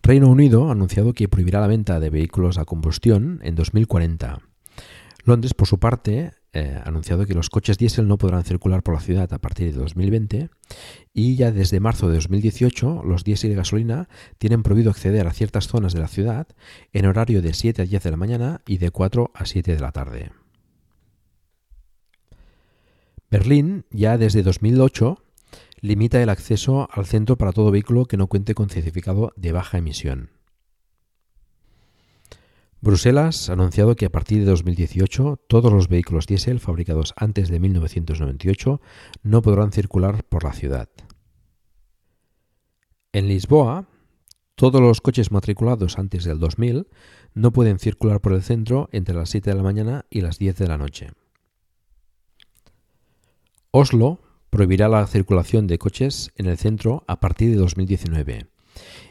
Reino 0.02 0.30
Unido 0.30 0.70
ha 0.70 0.72
anunciado 0.72 1.14
que 1.14 1.30
prohibirá 1.30 1.62
la 1.62 1.68
venta 1.68 2.00
de 2.00 2.10
vehículos 2.10 2.58
a 2.58 2.66
combustión 2.66 3.40
en 3.44 3.54
2040. 3.54 4.40
Londres, 5.26 5.56
por 5.56 5.68
su 5.68 5.80
parte, 5.80 6.34
eh, 6.58 6.80
anunciado 6.86 7.26
que 7.26 7.34
los 7.34 7.50
coches 7.50 7.78
diésel 7.78 8.08
no 8.08 8.18
podrán 8.18 8.46
circular 8.46 8.82
por 8.82 8.94
la 8.94 9.02
ciudad 9.02 9.34
a 9.34 9.40
partir 9.40 9.74
de 9.74 9.78
2020 9.78 10.50
y 11.14 11.36
ya 11.36 11.52
desde 11.52 11.82
marzo 11.82 12.08
de 12.08 12.16
2018 12.16 13.04
los 13.04 13.26
diésel 13.26 13.52
y 13.52 13.56
gasolina 13.56 14.08
tienen 14.38 14.64
prohibido 14.64 14.90
acceder 14.90 15.28
a 15.28 15.34
ciertas 15.34 15.68
zonas 15.68 15.92
de 15.94 16.00
la 16.00 16.08
ciudad 16.08 16.48
en 16.94 17.08
horario 17.08 17.42
de 17.42 17.54
7 17.54 17.82
a 17.82 17.86
10 17.86 18.04
de 18.04 18.12
la 18.12 18.16
mañana 18.16 18.62
y 18.66 18.78
de 18.78 18.90
4 18.90 19.32
a 19.34 19.46
7 19.46 19.76
de 19.76 19.82
la 19.82 19.92
tarde. 19.92 20.32
Berlín 23.30 23.84
ya 23.92 24.18
desde 24.18 24.42
2008 24.42 25.22
limita 25.82 26.24
el 26.24 26.30
acceso 26.30 26.88
al 26.90 27.06
centro 27.06 27.36
para 27.38 27.52
todo 27.52 27.70
vehículo 27.70 28.06
que 28.06 28.16
no 28.16 28.28
cuente 28.28 28.56
con 28.56 28.70
certificado 28.70 29.34
de 29.36 29.52
baja 29.52 29.78
emisión. 29.78 30.30
Bruselas 32.86 33.50
ha 33.50 33.54
anunciado 33.54 33.96
que 33.96 34.06
a 34.06 34.12
partir 34.12 34.42
de 34.42 34.46
2018 34.46 35.40
todos 35.48 35.74
los 35.74 35.88
vehículos 35.88 36.28
diésel 36.28 36.60
fabricados 36.60 37.16
antes 37.18 37.50
de 37.50 37.60
1998 37.60 38.80
no 39.24 39.42
podrán 39.42 39.72
circular 39.72 40.24
por 40.26 40.44
la 40.44 40.54
ciudad. 40.54 40.88
En 43.12 43.28
Lisboa, 43.28 43.88
todos 44.54 44.82
los 44.82 45.02
coches 45.02 45.32
matriculados 45.32 45.98
antes 45.98 46.26
del 46.26 46.40
2000 46.40 46.88
no 47.34 47.52
pueden 47.52 47.80
circular 47.80 48.22
por 48.22 48.34
el 48.34 48.44
centro 48.44 48.88
entre 48.92 49.16
las 49.16 49.32
7 49.32 49.50
de 49.50 49.56
la 49.56 49.64
mañana 49.64 50.06
y 50.12 50.22
las 50.22 50.38
10 50.38 50.56
de 50.56 50.68
la 50.68 50.78
noche. 50.78 51.10
Oslo 53.72 54.20
prohibirá 54.52 54.90
la 54.90 55.08
circulación 55.08 55.66
de 55.66 55.80
coches 55.80 56.34
en 56.36 56.46
el 56.46 56.60
centro 56.60 57.04
a 57.08 57.20
partir 57.20 57.50
de 57.50 57.56
2019 57.56 58.46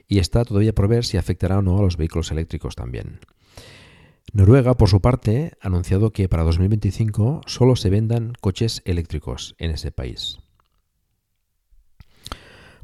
y 0.06 0.18
está 0.20 0.44
todavía 0.44 0.76
por 0.76 0.86
ver 0.86 1.04
si 1.04 1.16
afectará 1.16 1.58
o 1.58 1.62
no 1.62 1.76
a 1.76 1.82
los 1.82 1.96
vehículos 1.96 2.30
eléctricos 2.30 2.76
también. 2.76 3.18
Noruega, 4.34 4.74
por 4.74 4.88
su 4.88 5.00
parte, 5.00 5.52
ha 5.60 5.68
anunciado 5.68 6.10
que 6.10 6.28
para 6.28 6.42
2025 6.42 7.42
solo 7.46 7.76
se 7.76 7.88
vendan 7.88 8.32
coches 8.40 8.82
eléctricos 8.84 9.54
en 9.58 9.70
ese 9.70 9.92
país. 9.92 10.40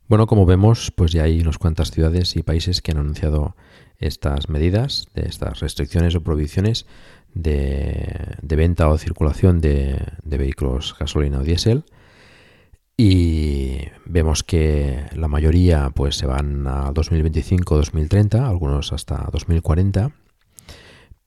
Bueno, 0.06 0.28
como 0.28 0.46
vemos, 0.46 0.92
pues 0.92 1.10
ya 1.10 1.24
hay 1.24 1.40
unas 1.40 1.58
cuantas 1.58 1.90
ciudades 1.90 2.36
y 2.36 2.44
países 2.44 2.80
que 2.80 2.92
han 2.92 2.98
anunciado 2.98 3.56
estas 3.98 4.48
medidas, 4.48 5.08
de 5.14 5.22
estas 5.22 5.58
restricciones 5.58 6.14
o 6.14 6.22
prohibiciones 6.22 6.86
de, 7.34 8.38
venta 8.42 8.88
o 8.88 8.96
circulación 8.96 9.60
de, 9.60 9.98
de 10.22 10.38
vehículos 10.38 10.94
gasolina 11.00 11.40
o 11.40 11.42
diésel. 11.42 11.82
Y 12.96 13.88
vemos 14.04 14.44
que 14.44 15.06
la 15.16 15.26
mayoría 15.26 15.90
pues 15.90 16.14
se 16.14 16.26
van 16.26 16.68
a 16.68 16.92
2025-2030, 16.92 18.46
algunos 18.48 18.92
hasta 18.92 19.28
2040 19.32 20.12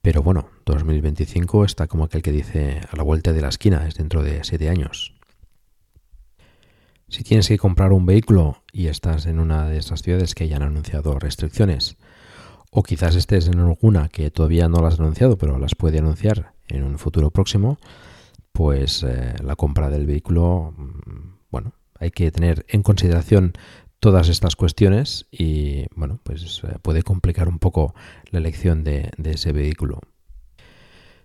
pero 0.03 0.21
bueno, 0.21 0.49
2025 0.65 1.63
está 1.63 1.87
como 1.87 2.03
aquel 2.03 2.21
que 2.21 2.33
dice 2.33 2.81
a 2.91 2.97
la 2.97 3.03
vuelta 3.03 3.31
de 3.31 3.41
la 3.41 3.47
esquina, 3.47 3.87
es 3.87 3.95
dentro 3.95 4.21
de 4.21 4.43
siete 4.43 4.67
años. 4.67 5.15
Si 7.07 7.23
tienes 7.23 7.47
que 7.47 7.57
comprar 7.57 7.93
un 7.93 8.05
vehículo 8.05 8.63
y 8.73 8.87
estás 8.87 9.27
en 9.27 9.39
una 9.39 9.69
de 9.69 9.77
esas 9.77 10.01
ciudades 10.01 10.35
que 10.35 10.43
hayan 10.43 10.61
anunciado 10.61 11.17
restricciones, 11.19 11.95
o 12.69 12.83
quizás 12.83 13.15
estés 13.15 13.47
en 13.47 13.59
alguna 13.59 14.09
que 14.09 14.29
todavía 14.29 14.67
no 14.67 14.81
las 14.81 14.99
ha 14.99 15.03
anunciado, 15.03 15.37
pero 15.37 15.57
las 15.57 15.73
puede 15.73 15.99
anunciar 15.99 16.51
en 16.67 16.83
un 16.83 16.99
futuro 16.99 17.31
próximo, 17.31 17.77
pues 18.51 19.03
eh, 19.03 19.35
la 19.41 19.55
compra 19.55 19.89
del 19.89 20.05
vehículo, 20.05 20.73
mm, 20.75 21.35
bueno, 21.49 21.75
hay 21.97 22.11
que 22.11 22.29
tener 22.29 22.65
en 22.67 22.83
consideración 22.83 23.53
todas 24.03 24.27
estas 24.27 24.57
cuestiones 24.57 25.27
y 25.31 25.85
bueno, 25.95 26.19
pues 26.23 26.61
eh, 26.65 26.75
puede 26.81 27.03
complicar 27.03 27.47
un 27.47 27.57
poco 27.57 27.95
la 28.31 28.39
elección 28.39 28.83
de, 28.83 29.11
ese 29.23 29.53
vehículo. 29.53 30.01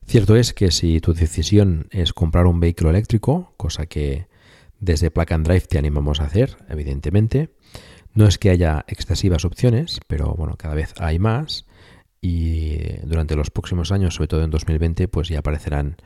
Cierto 0.07 0.37
es 0.37 0.55
que 0.55 0.71
si 0.71 1.01
tu 1.01 1.13
decisión 1.13 1.89
es 1.91 2.13
comprar 2.13 2.47
un 2.47 2.61
vehículo 2.61 2.91
eléctrico, 2.91 3.53
cosa 3.57 3.87
que 3.87 4.29
desde 4.79 5.11
Plug 5.11 5.33
and 5.33 5.45
Drive 5.45 5.63
te 5.63 5.77
animamos 5.77 6.21
a 6.21 6.27
hacer, 6.27 6.57
evidentemente, 6.69 7.51
no 8.15 8.29
es 8.29 8.39
que 8.39 8.51
haya 8.51 8.85
excesivas 8.87 9.45
opciones, 9.45 9.99
pero 10.07 10.35
bueno, 10.35 10.55
cada 10.57 10.77
vez 10.77 10.95
hay 11.01 11.19
más 11.19 11.67
y 12.21 12.79
durante 13.03 13.35
los 13.35 13.51
próximos 13.51 13.91
años, 13.91 14.15
sobre 14.15 14.29
todo 14.29 14.45
en 14.45 14.51
2020, 14.51 15.09
pues 15.09 15.27
ya 15.27 15.41
aparecerán 15.41 15.97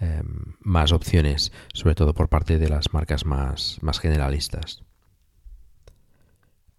em, 0.00 0.56
más 0.58 0.90
opciones, 0.90 1.52
sobre 1.72 1.94
todo 1.94 2.14
por 2.14 2.28
parte 2.28 2.58
de 2.58 2.68
las 2.68 2.92
marcas 2.92 3.24
más, 3.24 3.78
más 3.80 4.00
generalistas. 4.00 4.85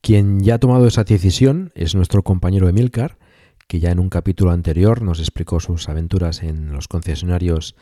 Quien 0.07 0.39
ya 0.39 0.55
ha 0.55 0.57
tomado 0.57 0.87
esa 0.87 1.03
decisión 1.03 1.73
es 1.75 1.93
nuestro 1.93 2.23
compañero 2.23 2.69
Emilcar, 2.69 3.17
que 3.67 3.81
ya 3.81 3.91
en 3.91 3.99
un 3.99 4.07
capítulo 4.07 4.51
anterior 4.51 5.01
nos 5.01 5.19
explicó 5.19 5.59
sus 5.59 5.89
aventuras 5.89 6.43
en 6.43 6.71
los 6.71 6.87
concesionarios 6.87 7.75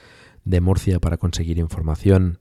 de 0.43 0.59
Murcia 0.59 0.99
para 0.99 1.17
conseguir 1.17 1.59
información 1.59 2.39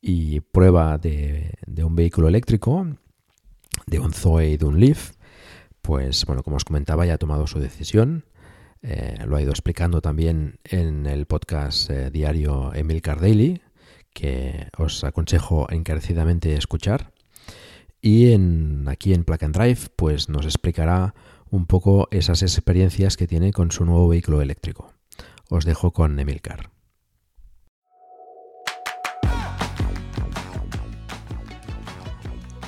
y 0.00 0.40
prueba 0.40 0.96
de, 0.96 1.58
un 1.76 1.94
vehículo 1.94 2.28
eléctrico, 2.28 2.86
de 3.86 3.98
un 3.98 4.14
Zoe 4.14 4.52
y 4.52 4.56
de 4.56 4.64
un 4.64 4.80
Leaf. 4.80 5.12
Pues 5.82 6.24
bueno, 6.24 6.42
como 6.42 6.56
os 6.56 6.64
comentaba, 6.64 7.04
ya 7.04 7.12
ha 7.12 7.18
tomado 7.18 7.46
su 7.46 7.60
decisión. 7.60 8.24
Eh, 8.80 9.18
lo 9.26 9.36
ha 9.36 9.42
ido 9.42 9.50
explicando 9.50 10.00
también 10.00 10.58
en 10.64 11.04
el 11.04 11.26
podcast 11.26 11.90
eh, 11.90 12.10
diario 12.10 12.72
Emilcar 12.72 13.20
Daily, 13.20 13.60
que 14.14 14.68
os 14.78 15.04
aconsejo 15.04 15.70
encarecidamente 15.70 16.56
escuchar 16.56 17.12
y 18.00 18.32
aquí 18.86 19.14
en 19.14 19.24
Plug 19.24 19.44
and 19.44 19.56
Drive 19.56 19.80
pues 19.96 20.28
nos 20.28 20.44
explicará 20.44 21.14
un 21.50 21.66
poco 21.66 22.08
esas 22.10 22.42
experiencias 22.42 23.16
que 23.16 23.26
tiene 23.26 23.52
con 23.52 23.70
su 23.70 23.84
nuevo 23.84 24.08
vehículo 24.08 24.42
eléctrico. 24.42 24.92
Os 25.48 25.64
dejo 25.64 25.92
con 25.92 26.18
Emilcar. 26.18 26.70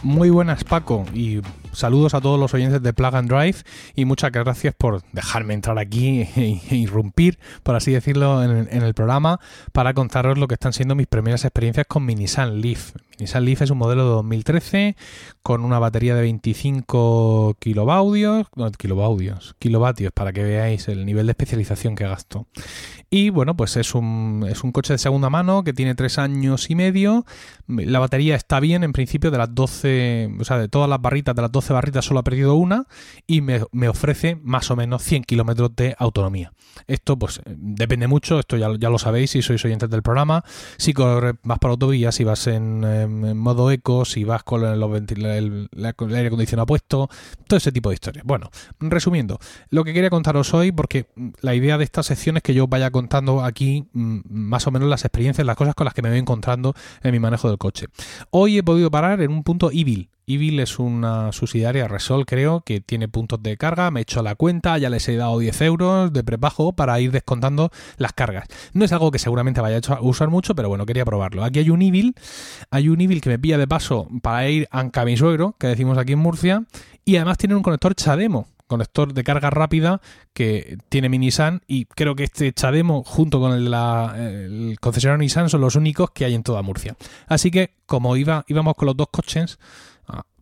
Muy 0.03 0.31
buenas 0.31 0.65
Paco 0.65 1.05
y 1.13 1.41
saludos 1.73 2.15
a 2.15 2.21
todos 2.21 2.39
los 2.39 2.53
oyentes 2.55 2.83
de 2.83 2.93
Plug 2.93 3.15
and 3.15 3.31
Drive 3.31 3.59
y 3.95 4.05
muchas 4.05 4.33
gracias 4.33 4.75
por 4.77 5.03
dejarme 5.13 5.55
entrar 5.55 5.79
aquí 5.79 6.29
e 6.37 6.61
irrumpir, 6.75 7.39
por 7.63 7.77
así 7.77 7.93
decirlo, 7.93 8.43
en, 8.43 8.83
el 8.83 8.95
programa 8.95 9.41
para 9.73 9.95
contaros 9.95 10.39
lo 10.39 10.49
que 10.49 10.55
están 10.55 10.73
siendo 10.73 10.95
mis 10.95 11.07
primeras 11.07 11.45
experiencias 11.45 11.87
con 11.87 12.05
mi 12.05 12.15
Nissan 12.15 12.61
Leaf. 12.61 12.95
Mi 12.95 13.25
Nissan 13.25 13.45
Leaf 13.45 13.63
es 13.63 13.71
un 13.71 13.79
modelo 13.79 14.05
de 14.05 14.11
2013 14.11 14.97
con 15.43 15.65
una 15.65 15.79
batería 15.79 16.15
de 16.15 16.23
25 16.23 17.57
kilovatios, 17.59 18.47
no, 18.57 18.71
kilovatios, 18.73 19.55
kilovatios 19.59 20.13
para 20.13 20.33
que 20.33 20.43
veáis 20.43 20.89
el 20.89 21.05
nivel 21.07 21.27
de 21.27 21.33
especialización 21.33 21.95
que 21.95 22.05
gasto. 22.05 22.47
Y 23.13 23.31
bueno, 23.31 23.57
pues 23.57 23.77
es 23.77 23.95
un, 23.95 24.47
es 24.49 24.63
un 24.63 24.71
coche 24.71 24.93
de 24.93 24.99
segunda 24.99 25.31
mano 25.31 25.65
que 25.65 25.73
tiene 25.73 25.97
tres 25.97 26.19
años 26.19 26.71
y 26.71 26.77
medio. 26.77 27.27
La 27.67 27.99
batería 27.99 28.37
está 28.37 28.61
bien 28.61 28.85
en 28.85 28.93
principio 28.93 29.33
de 29.33 29.39
las 29.39 29.53
12 29.53 30.31
o 30.39 30.45
sea, 30.45 30.59
de 30.59 30.69
todas 30.69 30.89
las 30.89 31.01
barritas, 31.01 31.35
de 31.35 31.43
las 31.43 31.53
12 31.53 31.60
barritas 31.69 32.05
solo 32.05 32.21
ha 32.21 32.25
perdido 32.25 32.55
una 32.55 32.87
y 33.27 33.41
me, 33.41 33.63
ofrece 33.89 34.37
más 34.43 34.71
o 34.71 34.77
menos 34.77 35.03
100 35.03 35.25
kilómetros 35.25 35.75
de 35.77 35.95
autonomía. 35.99 36.53
Esto 36.87 37.19
pues 37.19 37.41
depende 37.47 38.07
mucho, 38.07 38.39
esto 38.39 38.57
ya, 38.57 38.69
ya, 38.79 38.91
lo 38.91 38.99
sabéis 38.99 39.33
si 39.33 39.43
sois 39.43 39.65
oyentes 39.65 39.91
del 39.91 40.03
programa, 40.03 40.45
si 40.77 40.93
corres, 40.93 41.35
vas 41.43 41.59
por 41.59 41.71
autovía, 41.71 42.13
si 42.13 42.25
vas 42.25 42.47
en, 42.47 43.37
modo 43.37 43.71
eco, 43.71 44.05
si 44.05 44.25
vas 44.25 44.43
con 44.43 44.65
el, 44.65 44.83
el, 45.25 45.69
aire 46.15 46.27
acondicionado 46.27 46.67
puesto, 46.67 47.09
todo 47.47 47.57
ese 47.57 47.73
tipo 47.73 47.91
de 47.91 47.95
historias. 47.95 48.25
Bueno, 48.25 48.51
resumiendo, 48.79 49.39
lo 49.71 49.85
que 49.85 49.93
quería 49.93 50.11
contaros 50.11 50.55
hoy, 50.55 50.73
porque 50.73 51.07
la 51.41 51.55
idea 51.55 51.79
de 51.79 51.85
esta 51.85 52.03
sección 52.03 52.37
es 52.37 52.43
que 52.43 52.55
yo 52.55 52.67
vaya 52.67 52.91
contando 52.91 53.45
aquí 53.45 53.89
mm, 53.93 54.21
más 54.29 54.67
o 54.67 54.71
menos 54.71 54.89
las 54.89 55.05
experiencias, 55.05 55.47
las 55.47 55.57
cosas 55.57 55.75
con 55.75 55.85
las 55.85 55.95
que 55.95 56.03
me 56.03 56.11
voy 56.11 56.19
encontrando 56.19 56.75
en 57.03 57.13
mi 57.13 57.19
manejo 57.19 57.49
del 57.49 57.59
coche. 57.59 57.87
Hoy 58.31 58.59
he 58.59 58.63
podido 58.63 58.91
parar 58.91 59.21
en 59.23 59.31
un 59.31 59.43
punto 59.43 59.71
Evil. 59.73 60.11
Evil 60.27 60.61
es 60.61 60.79
una 60.79 61.33
subsidiaria 61.33 61.89
Resol, 61.89 62.27
creo, 62.27 62.61
que 62.61 62.81
tiene 62.81 63.09
puntos 63.09 63.43
de 63.43 63.57
carga. 63.57 63.91
Me 63.91 64.01
he 64.01 64.03
hecho 64.03 64.23
la 64.23 64.35
cuenta, 64.35 64.79
ya 64.79 64.91
les 64.91 65.09
he 65.09 65.17
dado 65.17 65.39
10 65.39 65.61
euros 65.63 66.13
de 66.13 66.25
prepago 66.25 66.73
para 66.73 66.99
ir 67.01 67.13
descontando 67.13 67.71
las 67.97 68.13
cargas. 68.13 68.47
No 68.73 68.85
es 68.85 68.93
algo 68.93 69.11
que 69.11 69.19
seguramente 69.19 69.61
vaya 69.61 69.81
a 69.89 70.01
usar 70.01 70.29
mucho, 70.29 70.55
pero 70.55 70.69
bueno, 70.69 70.87
quería 70.87 71.05
probarlo. 71.05 71.45
Aquí 71.45 71.59
hay 71.59 71.71
un 71.71 71.83
Evil, 71.83 72.15
hay 72.71 72.89
un 72.89 73.01
Evil 73.01 73.21
que 73.21 73.31
me 73.31 73.39
pilla 73.39 73.59
de 73.59 73.67
paso 73.67 74.09
para 74.23 74.49
ir 74.49 74.69
a 74.71 75.05
mi 75.05 75.17
suegro, 75.17 75.57
que 75.59 75.67
decimos 75.67 75.99
aquí 75.99 76.13
en 76.13 76.19
Murcia, 76.19 76.65
y 77.05 77.17
además 77.17 77.39
tiene 77.39 77.55
un 77.55 77.63
conector 77.63 77.95
Chademo, 77.95 78.47
conector 78.71 79.13
de 79.13 79.25
carga 79.25 79.51
rápida 79.51 80.01
que 80.33 80.79
tiene 80.89 81.09
mi 81.09 81.19
Nissan 81.19 81.61
y 81.67 81.87
creo 81.87 82.15
que 82.15 82.25
este 82.25 82.53
Chademo 82.53 83.03
junto 83.05 83.41
con 83.41 83.53
el, 83.53 83.71
la, 83.71 84.15
concesionario 84.81 85.19
Nissan 85.19 85.51
son 85.51 85.61
los 85.61 85.75
únicos 85.75 86.13
que 86.13 86.25
hay 86.25 86.35
en 86.35 86.45
toda 86.45 86.63
Murcia. 86.63 86.97
Así 87.27 87.51
que 87.51 87.75
como 87.87 88.17
iba, 88.17 88.45
íbamos 88.47 88.75
con 88.77 88.87
los 88.87 88.97
dos 88.97 89.09
coches, 89.11 89.59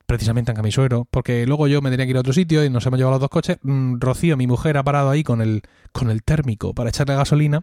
precisamente 0.09 0.51
en 0.51 0.57
Camisuero, 0.57 1.07
porque 1.11 1.47
luego 1.47 1.68
yo 1.68 1.83
me 1.83 1.90
tenía 1.90 2.07
que 2.07 2.11
ir 2.11 2.16
a 2.16 2.21
otro 2.21 2.33
sitio 2.33 2.64
y 2.64 2.71
nos 2.71 2.87
hemos 2.87 2.99
llevado 2.99 3.16
los 3.16 3.21
dos 3.21 3.29
coches, 3.29 3.59
mm, 3.61 3.99
Rocío, 4.01 4.38
mi 4.38 4.47
mujer, 4.47 4.79
ha 4.79 4.83
parado 4.83 5.11
ahí 5.11 5.23
con 5.23 5.42
el, 5.42 5.61
con 5.92 6.09
el 6.11 6.23
térmico 6.23 6.73
para 6.73 6.88
echarle 6.88 7.14
gasolina 7.14 7.61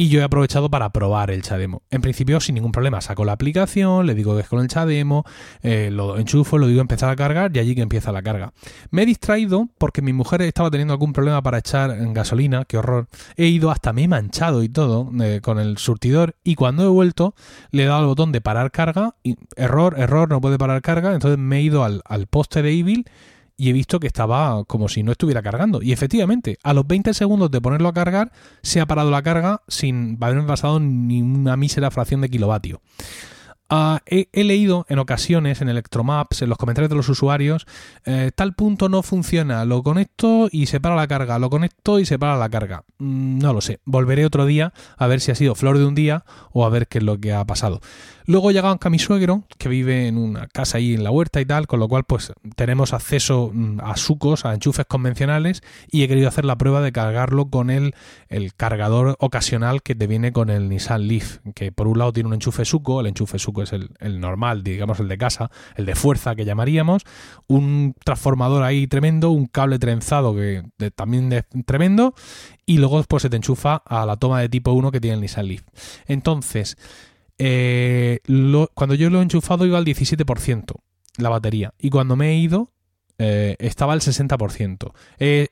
y 0.00 0.08
yo 0.08 0.20
he 0.20 0.22
aprovechado 0.22 0.70
para 0.70 0.94
probar 0.94 1.30
el 1.30 1.42
Chademo. 1.42 1.82
En 1.90 2.00
principio, 2.00 2.40
sin 2.40 2.54
ningún 2.54 2.72
problema, 2.72 3.02
saco 3.02 3.26
la 3.26 3.32
aplicación, 3.32 4.06
le 4.06 4.14
digo 4.14 4.34
que 4.34 4.40
es 4.40 4.48
con 4.48 4.60
el 4.60 4.66
Chademo, 4.66 5.24
eh, 5.62 5.90
lo 5.92 6.16
enchufo, 6.16 6.56
lo 6.56 6.66
digo 6.68 6.80
empezar 6.80 7.10
a 7.10 7.16
cargar 7.16 7.54
y 7.54 7.58
allí 7.58 7.74
que 7.74 7.82
empieza 7.82 8.10
la 8.10 8.22
carga. 8.22 8.54
Me 8.90 9.02
he 9.02 9.06
distraído 9.06 9.68
porque 9.76 10.00
mi 10.00 10.14
mujer 10.14 10.40
estaba 10.40 10.70
teniendo 10.70 10.94
algún 10.94 11.12
problema 11.12 11.42
para 11.42 11.58
echar 11.58 11.94
gasolina, 12.14 12.64
qué 12.64 12.78
horror. 12.78 13.08
He 13.36 13.48
ido 13.48 13.70
hasta 13.70 13.92
me 13.92 14.04
he 14.04 14.08
manchado 14.08 14.62
y 14.62 14.70
todo 14.70 15.10
eh, 15.22 15.40
con 15.42 15.58
el 15.58 15.76
surtidor 15.76 16.34
y 16.44 16.54
cuando 16.54 16.82
he 16.82 16.88
vuelto 16.88 17.34
le 17.70 17.82
he 17.82 17.86
dado 17.86 17.98
al 17.98 18.06
botón 18.06 18.32
de 18.32 18.40
parar 18.40 18.70
carga 18.70 19.16
y 19.22 19.36
error, 19.54 19.96
error, 19.98 20.30
no 20.30 20.40
puede 20.40 20.56
parar 20.56 20.80
carga, 20.80 21.12
entonces 21.12 21.38
me 21.38 21.58
he 21.58 21.60
ido 21.60 21.84
al, 21.84 22.00
al 22.06 22.26
poste 22.26 22.62
de 22.62 22.72
Evil 22.72 23.04
y 23.60 23.68
he 23.68 23.74
visto 23.74 24.00
que 24.00 24.06
estaba 24.06 24.64
como 24.64 24.88
si 24.88 25.02
no 25.02 25.12
estuviera 25.12 25.42
cargando. 25.42 25.82
Y 25.82 25.92
efectivamente, 25.92 26.56
a 26.62 26.72
los 26.72 26.86
20 26.86 27.12
segundos 27.12 27.50
de 27.50 27.60
ponerlo 27.60 27.90
a 27.90 27.92
cargar, 27.92 28.32
se 28.62 28.80
ha 28.80 28.86
parado 28.86 29.10
la 29.10 29.20
carga 29.20 29.60
sin 29.68 30.16
haberme 30.18 30.44
pasado 30.44 30.80
ni 30.80 31.20
una 31.20 31.58
mísera 31.58 31.90
fracción 31.90 32.22
de 32.22 32.30
kilovatio. 32.30 32.80
Ah, 33.72 34.00
he, 34.04 34.26
leído 34.42 34.84
en 34.88 34.98
ocasiones 34.98 35.60
en 35.60 35.68
Electromaps, 35.68 36.42
en 36.42 36.48
los 36.48 36.58
comentarios 36.58 36.90
de 36.90 36.96
los 36.96 37.08
usuarios, 37.08 37.66
eh, 38.04 38.32
tal 38.34 38.54
punto 38.54 38.88
no 38.88 39.04
funciona, 39.04 39.64
lo 39.64 39.84
conecto 39.84 40.48
y 40.50 40.66
se 40.66 40.80
para 40.80 40.96
la 40.96 41.06
carga, 41.06 41.38
lo 41.38 41.50
conecto 41.50 42.00
y 42.00 42.04
se 42.04 42.18
para 42.18 42.36
la 42.36 42.48
carga. 42.48 42.82
Mm, 42.98 43.38
no 43.38 43.52
lo 43.52 43.60
sé, 43.60 43.78
volveré 43.84 44.26
otro 44.26 44.44
día 44.44 44.72
a 44.96 45.06
ver 45.06 45.20
si 45.20 45.30
ha 45.30 45.36
sido 45.36 45.54
flor 45.54 45.78
de 45.78 45.84
un 45.84 45.94
día 45.94 46.24
o 46.50 46.64
a 46.64 46.68
ver 46.68 46.88
qué 46.88 46.98
es 46.98 47.04
lo 47.04 47.20
que 47.20 47.32
ha 47.32 47.44
pasado. 47.44 47.80
Luego 48.30 48.52
llega 48.52 48.78
a 48.80 48.90
mi 48.90 49.00
suegro, 49.00 49.42
que 49.58 49.68
vive 49.68 50.06
en 50.06 50.16
una 50.16 50.46
casa 50.46 50.78
ahí 50.78 50.94
en 50.94 51.02
la 51.02 51.10
huerta 51.10 51.40
y 51.40 51.46
tal, 51.46 51.66
con 51.66 51.80
lo 51.80 51.88
cual 51.88 52.04
pues 52.04 52.32
tenemos 52.54 52.92
acceso 52.92 53.50
mm, 53.52 53.80
a 53.82 53.96
sucos, 53.96 54.44
a 54.44 54.54
enchufes 54.54 54.86
convencionales 54.86 55.62
y 55.90 56.04
he 56.04 56.08
querido 56.08 56.28
hacer 56.28 56.44
la 56.44 56.56
prueba 56.56 56.80
de 56.80 56.92
cargarlo 56.92 57.50
con 57.50 57.70
el, 57.70 57.92
el 58.28 58.54
cargador 58.54 59.16
ocasional 59.18 59.82
que 59.82 59.96
te 59.96 60.06
viene 60.06 60.30
con 60.32 60.48
el 60.48 60.68
Nissan 60.68 61.08
Leaf, 61.08 61.38
que 61.56 61.72
por 61.72 61.88
un 61.88 61.98
lado 61.98 62.12
tiene 62.12 62.28
un 62.28 62.34
enchufe 62.34 62.64
suco, 62.64 63.00
el 63.00 63.08
enchufe 63.08 63.40
suco 63.40 63.64
es 63.64 63.72
el, 63.72 64.20
normal, 64.20 64.62
digamos 64.62 65.00
el 65.00 65.08
de 65.08 65.18
casa, 65.18 65.50
el 65.74 65.84
de 65.84 65.96
fuerza 65.96 66.36
que 66.36 66.44
llamaríamos, 66.44 67.02
un 67.48 67.96
transformador 68.04 68.62
ahí 68.62 68.86
tremendo, 68.86 69.30
un 69.30 69.46
cable 69.46 69.80
trenzado 69.80 70.36
que 70.36 70.62
también 70.94 71.30
de, 71.30 71.42
tremendo 71.66 72.14
y 72.64 72.78
luego 72.78 73.02
pues 73.08 73.22
se 73.22 73.28
te 73.28 73.34
enchufa 73.34 73.82
a 73.84 74.06
la 74.06 74.16
toma 74.18 74.40
de 74.40 74.48
tipo 74.48 74.70
1 74.70 74.92
que 74.92 75.00
tiene 75.00 75.16
el 75.16 75.20
Nissan 75.20 75.48
Leaf. 75.48 75.62
Entonces, 76.06 76.76
eh, 77.42 78.20
cuando 78.74 78.94
yo 78.94 79.08
lo 79.08 79.20
he 79.20 79.22
enchufado 79.22 79.64
iba 79.64 79.78
al 79.78 79.86
17% 79.86 80.74
la 81.16 81.28
batería. 81.30 81.72
Y 81.78 81.88
cuando 81.88 82.16
me 82.16 82.30
he 82.30 82.36
ido, 82.36 82.70
eh, 83.18 83.56
estaba 83.58 83.94
al 83.94 84.00
60%. 84.00 84.92
He, 85.18 85.48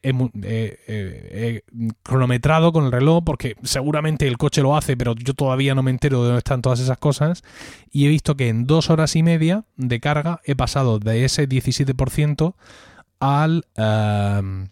cronometrado 2.03 2.73
con 2.73 2.85
el 2.85 2.93
reloj 2.93 3.25
porque 3.25 3.57
seguramente 3.63 4.29
el 4.29 4.37
coche 4.37 4.61
lo 4.61 4.77
hace, 4.77 4.99
pero 4.99 5.15
yo 5.15 5.33
todavía 5.33 5.75
no 5.75 5.83
me 5.83 5.91
entero 5.91 6.21
de 6.21 6.27
dónde 6.27 6.39
están 6.39 6.61
todas 6.61 6.81
esas 6.81 6.99
cosas. 6.99 7.43
Y 7.91 8.05
he 8.05 8.09
visto 8.09 8.37
que 8.37 8.49
en 8.49 8.67
dos 8.67 8.91
horas 8.91 9.17
y 9.17 9.23
media 9.23 9.65
de 9.77 9.99
carga 9.99 10.41
he 10.45 10.55
pasado 10.57 10.99
de 10.99 11.25
ese 11.25 11.49
17% 11.49 12.55
al, 13.19 13.67
eh, 13.77 14.69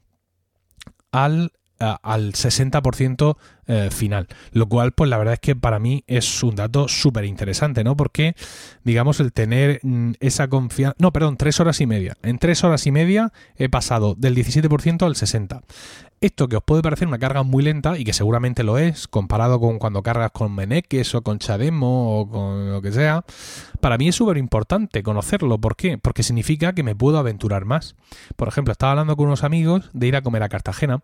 al 1.12 1.52
al 1.78 2.32
60% 2.32 3.36
eh, 3.68 3.88
final. 3.90 4.28
Lo 4.52 4.68
cual, 4.68 4.92
pues 4.92 5.10
la 5.10 5.18
verdad 5.18 5.34
es 5.34 5.40
que 5.40 5.56
para 5.56 5.78
mí 5.78 6.04
es 6.06 6.42
un 6.42 6.54
dato 6.54 6.88
súper 6.88 7.24
interesante, 7.24 7.82
¿no? 7.84 7.96
Porque, 7.96 8.36
digamos, 8.84 9.20
el 9.20 9.32
tener 9.32 9.80
mm, 9.82 10.12
esa 10.20 10.48
confianza... 10.48 10.96
No, 10.98 11.12
perdón, 11.12 11.36
tres 11.36 11.58
horas 11.60 11.80
y 11.80 11.86
media. 11.86 12.16
En 12.22 12.38
tres 12.38 12.62
horas 12.64 12.86
y 12.86 12.92
media 12.92 13.32
he 13.56 13.68
pasado 13.68 14.14
del 14.16 14.36
17% 14.36 15.02
al 15.02 15.14
60%. 15.14 15.62
Esto 16.22 16.48
que 16.48 16.56
os 16.56 16.62
puede 16.62 16.80
parecer 16.80 17.06
una 17.06 17.18
carga 17.18 17.42
muy 17.42 17.62
lenta 17.62 17.98
y 17.98 18.04
que 18.04 18.14
seguramente 18.14 18.64
lo 18.64 18.78
es, 18.78 19.06
comparado 19.06 19.60
con 19.60 19.78
cuando 19.78 20.02
cargas 20.02 20.30
con 20.30 20.54
Meneques 20.54 21.14
o 21.14 21.20
con 21.20 21.38
Chademo 21.38 22.20
o 22.20 22.30
con 22.30 22.72
lo 22.72 22.80
que 22.80 22.90
sea, 22.90 23.22
para 23.80 23.98
mí 23.98 24.08
es 24.08 24.14
súper 24.14 24.38
importante 24.38 25.02
conocerlo. 25.02 25.58
¿Por 25.58 25.76
qué? 25.76 25.98
Porque 25.98 26.22
significa 26.22 26.72
que 26.72 26.82
me 26.82 26.96
puedo 26.96 27.18
aventurar 27.18 27.66
más. 27.66 27.96
Por 28.36 28.48
ejemplo, 28.48 28.72
estaba 28.72 28.92
hablando 28.92 29.14
con 29.14 29.26
unos 29.26 29.44
amigos 29.44 29.90
de 29.92 30.06
ir 30.06 30.16
a 30.16 30.22
comer 30.22 30.42
a 30.42 30.48
Cartagena 30.48 31.02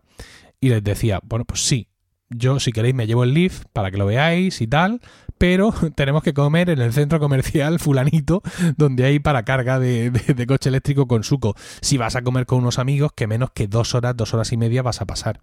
y 0.59 0.69
les 0.69 0.83
decía, 0.83 1.19
bueno, 1.23 1.45
pues 1.45 1.65
sí, 1.65 1.87
yo 2.29 2.59
si 2.59 2.71
queréis 2.71 2.95
me 2.95 3.07
llevo 3.07 3.23
el 3.23 3.33
lift 3.33 3.65
para 3.73 3.91
que 3.91 3.97
lo 3.97 4.05
veáis 4.05 4.61
y 4.61 4.67
tal, 4.67 5.01
pero 5.37 5.73
tenemos 5.95 6.23
que 6.23 6.33
comer 6.33 6.69
en 6.69 6.79
el 6.79 6.93
centro 6.93 7.19
comercial 7.19 7.79
fulanito 7.79 8.41
donde 8.77 9.05
hay 9.05 9.19
para 9.19 9.43
carga 9.43 9.79
de, 9.79 10.11
coche 10.47 10.69
eléctrico 10.69 11.07
con 11.07 11.23
suco. 11.23 11.55
Si 11.81 11.97
vas 11.97 12.15
a 12.15 12.21
comer 12.21 12.45
con 12.45 12.59
unos 12.59 12.79
amigos, 12.79 13.11
que 13.13 13.27
menos 13.27 13.51
que 13.51 13.67
dos 13.67 13.95
horas, 13.95 14.15
dos 14.15 14.33
horas 14.33 14.51
y 14.51 14.57
media 14.57 14.81
vas 14.81 15.01
a 15.01 15.05
pasar. 15.05 15.41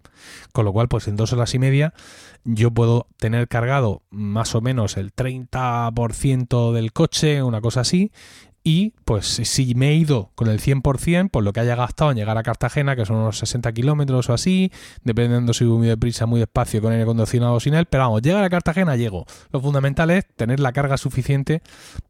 Con 0.53 0.65
lo 0.65 0.73
cual, 0.73 0.87
pues 0.87 1.07
en 1.07 1.15
dos 1.15 1.33
horas 1.33 1.53
y 1.53 1.59
media 1.59 1.93
yo 2.43 2.71
puedo 2.71 3.07
tener 3.17 3.47
cargado 3.47 4.01
más 4.09 4.55
o 4.55 4.61
menos 4.61 4.97
el 4.97 5.13
30% 5.13 6.71
del 6.73 6.93
coche, 6.93 7.43
una 7.43 7.61
cosa 7.61 7.81
así, 7.81 8.11
y 8.63 8.93
pues 9.05 9.25
si 9.25 9.73
me 9.75 9.89
he 9.89 9.95
ido 9.95 10.31
con 10.35 10.47
el 10.47 10.59
100%, 10.59 11.29
pues 11.31 11.43
lo 11.43 11.51
que 11.51 11.59
haya 11.59 11.75
gastado 11.75 12.11
en 12.11 12.17
llegar 12.17 12.37
a 12.37 12.43
Cartagena, 12.43 12.95
que 12.95 13.05
son 13.05 13.17
unos 13.17 13.39
60 13.39 13.71
kilómetros 13.73 14.29
o 14.29 14.33
así, 14.33 14.71
dependiendo 15.03 15.53
si 15.53 15.65
voy 15.65 15.79
muy 15.79 15.87
deprisa, 15.87 16.25
muy 16.27 16.39
despacio, 16.39 16.81
con 16.81 16.91
aire 16.91 17.03
acondicionado 17.03 17.55
o 17.55 17.59
sin 17.59 17.73
él, 17.73 17.85
pero 17.85 18.03
vamos, 18.03 18.21
llegar 18.21 18.43
a 18.43 18.49
Cartagena 18.49 18.95
llego. 18.95 19.25
Lo 19.51 19.61
fundamental 19.61 20.11
es 20.11 20.27
tener 20.35 20.59
la 20.59 20.73
carga 20.73 20.97
suficiente 20.97 21.61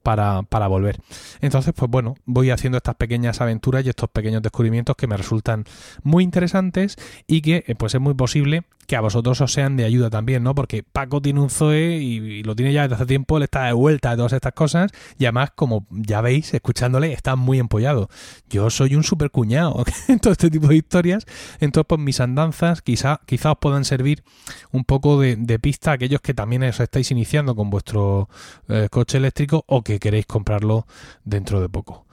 para, 0.04 0.44
para 0.44 0.68
volver. 0.68 1.00
Entonces, 1.40 1.74
pues 1.76 1.90
bueno, 1.90 2.16
voy 2.26 2.50
haciendo 2.50 2.78
estas 2.78 2.96
pequeñas 2.96 3.40
aventuras 3.40 3.86
y 3.86 3.90
estos 3.90 4.10
pequeños 4.10 4.42
descubrimientos 4.42 4.96
que 4.98 5.08
me 5.08 5.16
resultan 5.16 5.64
muy 6.04 6.24
interesantes 6.24 6.98
y 7.28 7.42
que 7.42 7.64
eh, 7.68 7.76
pues 7.76 7.96
es 7.96 8.02
muy 8.02 8.14
posible 8.14 8.64
que 8.92 8.98
a 8.98 9.00
vosotros 9.00 9.40
os 9.40 9.54
sean 9.54 9.78
de 9.78 9.86
ayuda 9.86 10.10
también, 10.10 10.44
¿no? 10.44 10.54
Porque 10.54 10.84
Paco 10.84 11.22
tiene 11.22 11.40
un 11.40 11.50
Zoe 11.50 11.96
y, 11.96 12.44
lo 12.44 12.58
tiene 12.58 12.74
ya 12.74 12.82
desde 12.82 12.96
hace 12.96 13.06
tiempo, 13.06 13.40
le 13.40 13.46
está 13.46 13.68
de 13.68 13.72
vuelta 13.72 14.12
a 14.12 14.18
todas 14.18 14.34
estas 14.34 14.52
cosas 14.52 14.92
y 15.18 15.24
además, 15.24 15.52
como 15.56 15.88
ya 15.92 16.20
veis, 16.20 16.54
escuchándole, 16.54 17.14
está 17.14 17.38
muy 17.38 17.58
empollado. 17.58 18.10
Yo 18.50 18.70
soy 18.70 18.96
un 18.96 19.04
super 19.06 19.32
cuñado 19.32 19.86
en 20.10 20.20
todo 20.20 20.34
este 20.34 20.50
tipo 20.50 20.68
de 20.68 20.76
historias, 20.76 21.26
entonces 21.62 21.88
pues 21.88 22.02
mis 22.02 22.20
andanzas 22.20 22.82
quizá, 22.82 23.22
quizá 23.26 23.54
os 23.54 23.60
puedan 23.60 23.86
servir 23.86 24.26
un 24.74 24.84
poco 24.84 25.22
de, 25.22 25.60
pista 25.62 25.92
a 25.92 25.94
aquellos 25.94 26.20
que 26.20 26.34
también 26.34 26.64
os 26.64 26.78
estáis 26.82 27.12
iniciando 27.12 27.56
con 27.56 27.70
vuestro 27.70 28.28
eh, 28.68 28.90
coche 28.92 29.20
eléctrico 29.20 29.64
o 29.68 29.84
que 29.84 30.00
queréis 30.02 30.26
comprarlo 30.26 30.86
dentro 31.24 31.62
de 31.62 31.70
poco. 31.70 32.06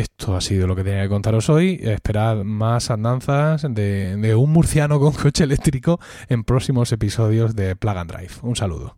Esto 0.00 0.34
ha 0.34 0.40
sido 0.40 0.66
lo 0.66 0.74
que 0.74 0.82
tenía 0.82 1.02
que 1.02 1.10
contaros 1.10 1.50
hoy. 1.50 1.78
Esperad 1.82 2.42
más 2.42 2.90
andanzas 2.90 3.66
de, 3.68 4.34
un 4.34 4.50
murciano 4.50 4.98
con 4.98 5.12
coche 5.12 5.44
eléctrico 5.44 6.00
en 6.30 6.42
próximos 6.42 6.90
episodios 6.92 7.54
de 7.54 7.76
Plug 7.76 7.98
and 7.98 8.10
Drive. 8.10 8.32
Un 8.40 8.56
saludo. 8.56 8.96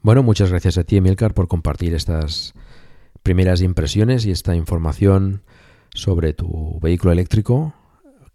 Bueno, 0.00 0.22
muchas 0.22 0.48
gracias 0.48 0.78
a 0.78 0.84
ti, 0.84 0.96
Emilcar, 0.96 1.34
por 1.34 1.46
compartir 1.46 1.92
estas 1.92 2.54
primeras 3.22 3.60
impresiones 3.60 4.24
y 4.24 4.30
esta 4.30 4.56
información 4.56 5.42
sobre 5.92 6.32
tu 6.32 6.80
vehículo 6.80 7.12
eléctrico. 7.12 7.74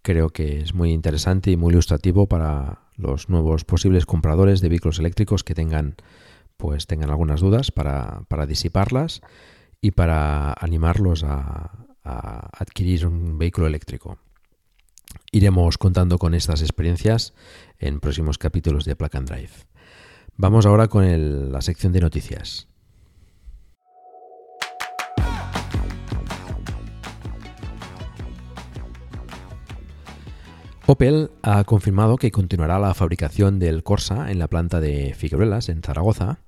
Creo 0.04 0.30
que 0.30 0.62
es 0.62 0.76
muy 0.76 0.92
interesante 0.92 1.50
y 1.50 1.58
muy 1.58 1.72
ilustrativo 1.72 2.28
para 2.28 2.82
los 2.98 3.30
nuevos 3.30 3.66
posibles 3.66 4.06
compradores 4.06 4.62
de 4.62 4.70
vehículos 4.70 5.00
eléctricos 5.00 5.44
que 5.44 5.56
tengan 5.56 5.96
pues 6.60 6.88
tengan 6.88 7.10
algunas 7.10 7.40
dudas 7.40 7.72
para, 7.72 8.46
disiparlas 8.46 9.22
y 9.80 9.92
para 9.92 10.54
animarlos 10.60 11.24
a, 11.24 11.88
adquirir 12.04 13.08
un 13.08 13.38
vehículo 13.38 13.68
eléctrico. 13.68 14.18
Iremos 15.32 15.78
contando 15.78 16.18
con 16.18 16.34
estas 16.34 16.62
experiencias 16.62 17.34
en 17.78 18.02
próximos 18.02 18.38
capítulos 18.38 18.84
de 18.84 18.98
Plug 18.98 19.12
Drive. 19.24 19.52
Vamos 20.36 20.66
ahora 20.66 20.90
con 20.90 21.52
la 21.52 21.62
sección 21.62 21.94
de 21.94 22.02
noticias. 22.02 22.68
Opel 30.88 31.30
ha 31.44 31.64
confirmado 31.64 32.18
que 32.18 32.32
continuará 32.32 32.80
la 32.80 32.96
fabricación 32.96 33.60
del 33.60 33.84
Corsa 33.84 34.32
en 34.32 34.40
la 34.40 34.48
planta 34.48 34.82
de 34.82 35.14
Figueruelas, 35.14 35.70
en 35.70 35.84
Zaragoza, 35.84 36.40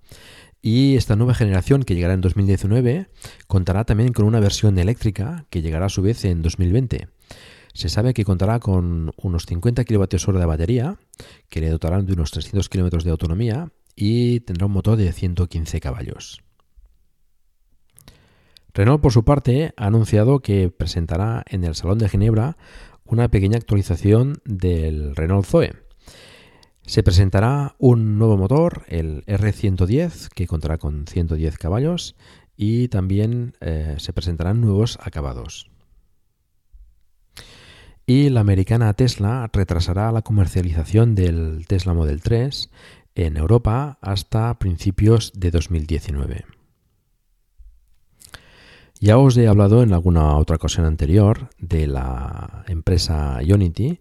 y 0.62 0.96
esta 0.96 1.16
nueva 1.16 1.34
generación 1.34 1.84
que 1.84 1.96
llegará 1.96 2.14
en 2.14 2.22
2019 2.22 3.08
contará 3.48 3.84
también 3.84 4.14
con 4.14 4.26
una 4.26 4.40
versión 4.40 4.78
eléctrica 4.78 5.46
que 5.50 5.62
llegará 5.62 5.88
a 5.88 5.90
su 5.90 6.02
vez 6.02 6.24
en 6.26 6.42
2020. 6.42 7.08
Se 7.74 7.90
sabe 7.90 8.14
que 8.14 8.26
contará 8.26 8.60
con 8.60 9.12
unos 9.18 9.46
50 9.46 9.86
kWh 9.86 10.38
de 10.38 10.46
batería, 10.46 10.98
que 11.50 11.62
le 11.62 11.70
dotarán 11.70 12.06
de 12.06 12.14
unos 12.14 12.32
300 12.32 12.68
km 12.70 13.04
de 13.04 13.12
autonomía 13.12 13.72
y 13.96 14.42
tendrá 14.42 14.66
un 14.66 14.74
motor 14.74 14.98
de 14.98 15.12
115 15.12 15.80
caballos. 15.80 16.44
Renault, 18.74 19.02
por 19.02 19.12
su 19.12 19.24
parte, 19.24 19.74
ha 19.76 19.88
anunciado 19.88 20.40
que 20.40 20.70
presentará 20.70 21.44
en 21.50 21.64
el 21.64 21.76
Salón 21.76 21.98
de 21.98 22.08
Ginebra 22.08 22.58
una 23.04 23.30
pequeña 23.30 23.58
actualización 23.58 24.42
del 24.46 25.16
Renault 25.16 25.46
Zoe. 25.46 25.74
Se 26.86 27.04
presentará 27.04 27.76
un 27.78 28.18
nuevo 28.18 28.38
motor, 28.38 28.84
el 28.88 29.26
R110, 29.26 30.30
que 30.30 30.48
contará 30.48 30.78
con 30.78 31.06
110 31.08 31.58
caballos 31.58 32.16
y 32.58 32.88
también 32.90 33.54
eh, 33.62 33.96
se 33.98 34.14
presentarán 34.14 34.62
nuevos 34.62 35.00
acabados. 35.02 35.70
Y 38.06 38.30
la 38.30 38.42
americana 38.42 38.94
Tesla 38.94 39.50
retrasará 39.54 40.12
la 40.12 40.22
comercialización 40.22 41.16
del 41.16 41.66
Tesla 41.68 41.94
Model 41.94 42.22
3 42.22 42.70
en 43.16 43.38
Europa 43.38 43.98
hasta 44.02 44.58
principios 44.60 45.32
de 45.34 45.52
2019. 45.52 46.46
Ya 49.00 49.18
os 49.18 49.36
he 49.38 49.48
hablado 49.48 49.82
en 49.82 49.94
alguna 49.94 50.36
otra 50.38 50.58
ocasión 50.58 50.86
anterior 50.86 51.50
de 51.58 51.88
la 51.88 52.64
empresa 52.68 53.40
Unity 53.42 54.00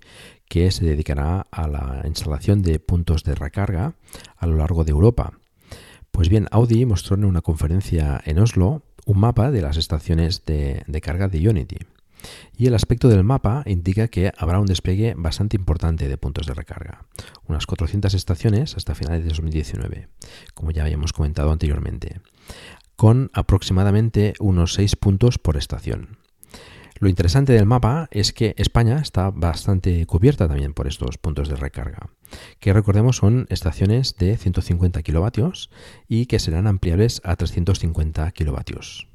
que 0.51 0.73
se 0.73 0.85
dedicará 0.85 1.47
a 1.53 1.69
la 1.69 2.03
instalación 2.05 2.61
de 2.61 2.81
puntos 2.81 3.23
de 3.23 3.37
recarga 3.37 3.95
a 4.37 4.47
lo 4.49 4.57
largo 4.57 4.83
de 4.83 4.91
Europa. 4.91 5.39
Pues 6.11 6.29
bien, 6.29 6.49
Audi 6.51 6.85
mostró 6.85 7.15
en 7.15 7.25
una 7.25 7.41
conferencia 7.41 8.21
en 8.25 8.41
Oslo 8.41 8.83
un 9.07 9.21
mapa 9.21 9.53
de 9.53 9.63
las 9.63 9.77
estaciones 9.77 10.45
de, 10.47 10.85
carga 11.01 11.29
de 11.29 11.49
Unity. 11.49 11.79
Y 12.59 12.67
el 12.67 12.75
aspecto 12.75 13.09
del 13.09 13.23
mapa 13.23 13.63
indica 13.65 14.09
que 14.09 14.33
habrá 14.37 14.59
un 14.59 14.67
despliegue 14.67 15.15
bastante 15.17 15.57
importante 15.57 16.09
de 16.09 16.19
puntos 16.19 16.49
de 16.49 16.55
recarga, 16.55 17.07
unas 17.47 17.65
400 17.67 18.13
estaciones 18.15 18.77
hasta 18.77 18.97
finales 18.97 19.23
de 19.23 19.29
2019, 19.29 20.09
como 20.55 20.73
ya 20.73 20.83
habíamos 20.83 21.13
comentado 21.13 21.53
anteriormente 21.53 22.21
con 22.97 23.31
aproximadamente 23.33 24.35
unos 24.41 24.75
6 24.75 24.97
puntos 24.97 25.39
por 25.39 25.57
estación. 25.57 26.20
Lo 27.01 27.09
interesante 27.09 27.55
del 27.55 27.65
mapa 27.65 28.09
es 28.11 28.35
que 28.35 28.55
España 28.59 28.99
está 28.99 29.31
bastante 29.31 30.05
cubierta 30.05 30.47
también 30.47 30.75
por 30.75 30.87
estos 30.87 31.17
puntos 31.17 31.49
de 31.49 31.57
recarga, 31.57 32.11
que 32.59 32.75
recordemos 32.75 33.17
son 33.17 33.47
estaciones 33.49 34.17
de 34.17 34.37
150 34.37 35.03
kilovatios 35.03 35.71
y 36.09 36.27
que 36.27 36.39
serán 36.39 36.67
ampliables 36.67 37.23
a 37.25 37.37
350 37.37 38.31
kilovatios. 38.33 39.09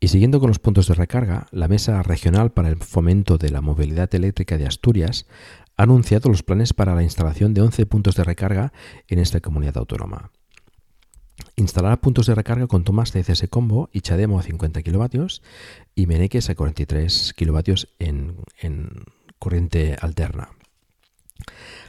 Y 0.00 0.08
siguiendo 0.08 0.40
con 0.40 0.48
los 0.48 0.58
puntos 0.58 0.88
de 0.88 0.94
recarga, 0.94 1.46
la 1.52 1.68
Mesa 1.68 2.02
Regional 2.02 2.50
para 2.50 2.68
el 2.68 2.78
Fomento 2.78 3.38
de 3.38 3.50
la 3.50 3.60
Movilidad 3.60 4.12
Eléctrica 4.16 4.58
de 4.58 4.66
Asturias 4.66 5.28
ha 5.76 5.84
anunciado 5.84 6.28
los 6.28 6.42
planes 6.42 6.72
para 6.72 6.96
la 6.96 7.04
instalación 7.04 7.54
de 7.54 7.60
11 7.60 7.86
puntos 7.86 8.16
de 8.16 8.24
recarga 8.24 8.72
en 9.06 9.20
esta 9.20 9.38
comunidad 9.38 9.78
autónoma. 9.78 10.32
Instalará 11.56 12.00
puntos 12.00 12.26
de 12.26 12.34
recarga 12.34 12.66
con 12.66 12.84
tomas 12.84 13.12
CCS 13.12 13.48
Combo 13.48 13.90
y 13.92 14.00
Chademo 14.00 14.38
a 14.38 14.42
50 14.42 14.82
kW 14.82 15.26
y 15.94 16.06
Meneques 16.06 16.50
a 16.50 16.54
43 16.54 17.34
kW 17.36 17.72
en, 17.98 18.36
en 18.60 19.04
corriente 19.38 19.96
alterna. 20.00 20.50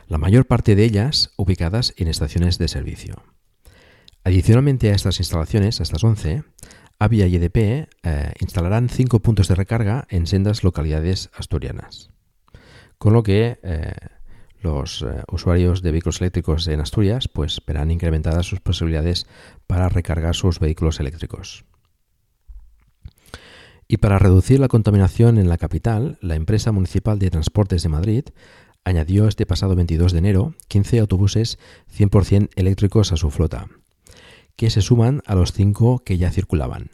La 0.08 0.18
mayor 0.18 0.46
parte 0.46 0.76
de 0.76 0.84
ellas 0.84 1.32
ubicadas 1.38 1.94
en 1.98 2.08
estaciones 2.08 2.58
de 2.58 2.68
servicio. 2.68 3.24
Adicionalmente 4.24 4.92
a 4.92 4.96
estas 4.96 5.20
instalaciones, 5.20 5.80
a 5.80 5.84
estas 5.84 6.04
11, 6.04 6.44
Avia 7.00 7.28
y 7.28 7.36
EDP 7.36 7.58
eh, 7.58 7.88
instalarán 8.40 8.88
5 8.88 9.20
puntos 9.20 9.48
de 9.48 9.56
recarga 9.56 10.08
en 10.10 10.28
sendas 10.28 10.64
localidades 10.64 11.30
asturianas. 11.34 12.10
Con 12.98 13.14
lo 13.14 13.24
que 13.24 13.60
eh, 13.64 13.94
los 14.64 15.02
eh, 15.02 15.24
usuarios 15.32 15.82
de 15.82 15.92
vehículos 15.92 16.22
eléctricos 16.22 16.68
en 16.68 16.80
Asturias 16.80 17.28
pues 17.28 17.62
verán 17.66 17.92
incrementadas 17.92 18.46
sus 18.46 18.60
posibilidades 18.60 19.28
para 19.68 19.90
recargar 19.90 20.36
sus 20.36 20.60
vehículos 20.60 21.00
eléctricos. 21.00 21.66
Y 23.88 23.98
para 23.98 24.18
reducir 24.18 24.60
la 24.60 24.70
contaminación 24.70 25.38
en 25.38 25.50
la 25.50 25.58
capital, 25.58 26.18
la 26.22 26.36
empresa 26.36 26.72
municipal 26.72 27.20
de 27.20 27.30
transportes 27.30 27.84
de 27.84 27.90
Madrid 27.90 28.24
añadió 28.86 29.28
este 29.28 29.46
pasado 29.46 29.76
22 29.76 30.14
de 30.14 30.20
enero 30.20 30.56
15 30.70 31.00
autobuses 31.00 31.60
100% 31.96 32.50
eléctricos 32.56 33.12
a 33.12 33.18
su 33.18 33.30
flota, 33.30 33.68
que 34.56 34.70
se 34.70 34.82
suman 34.82 35.22
a 35.26 35.36
los 35.36 35.52
5 35.52 36.00
que 36.00 36.18
ya 36.18 36.32
circulaban. 36.32 36.90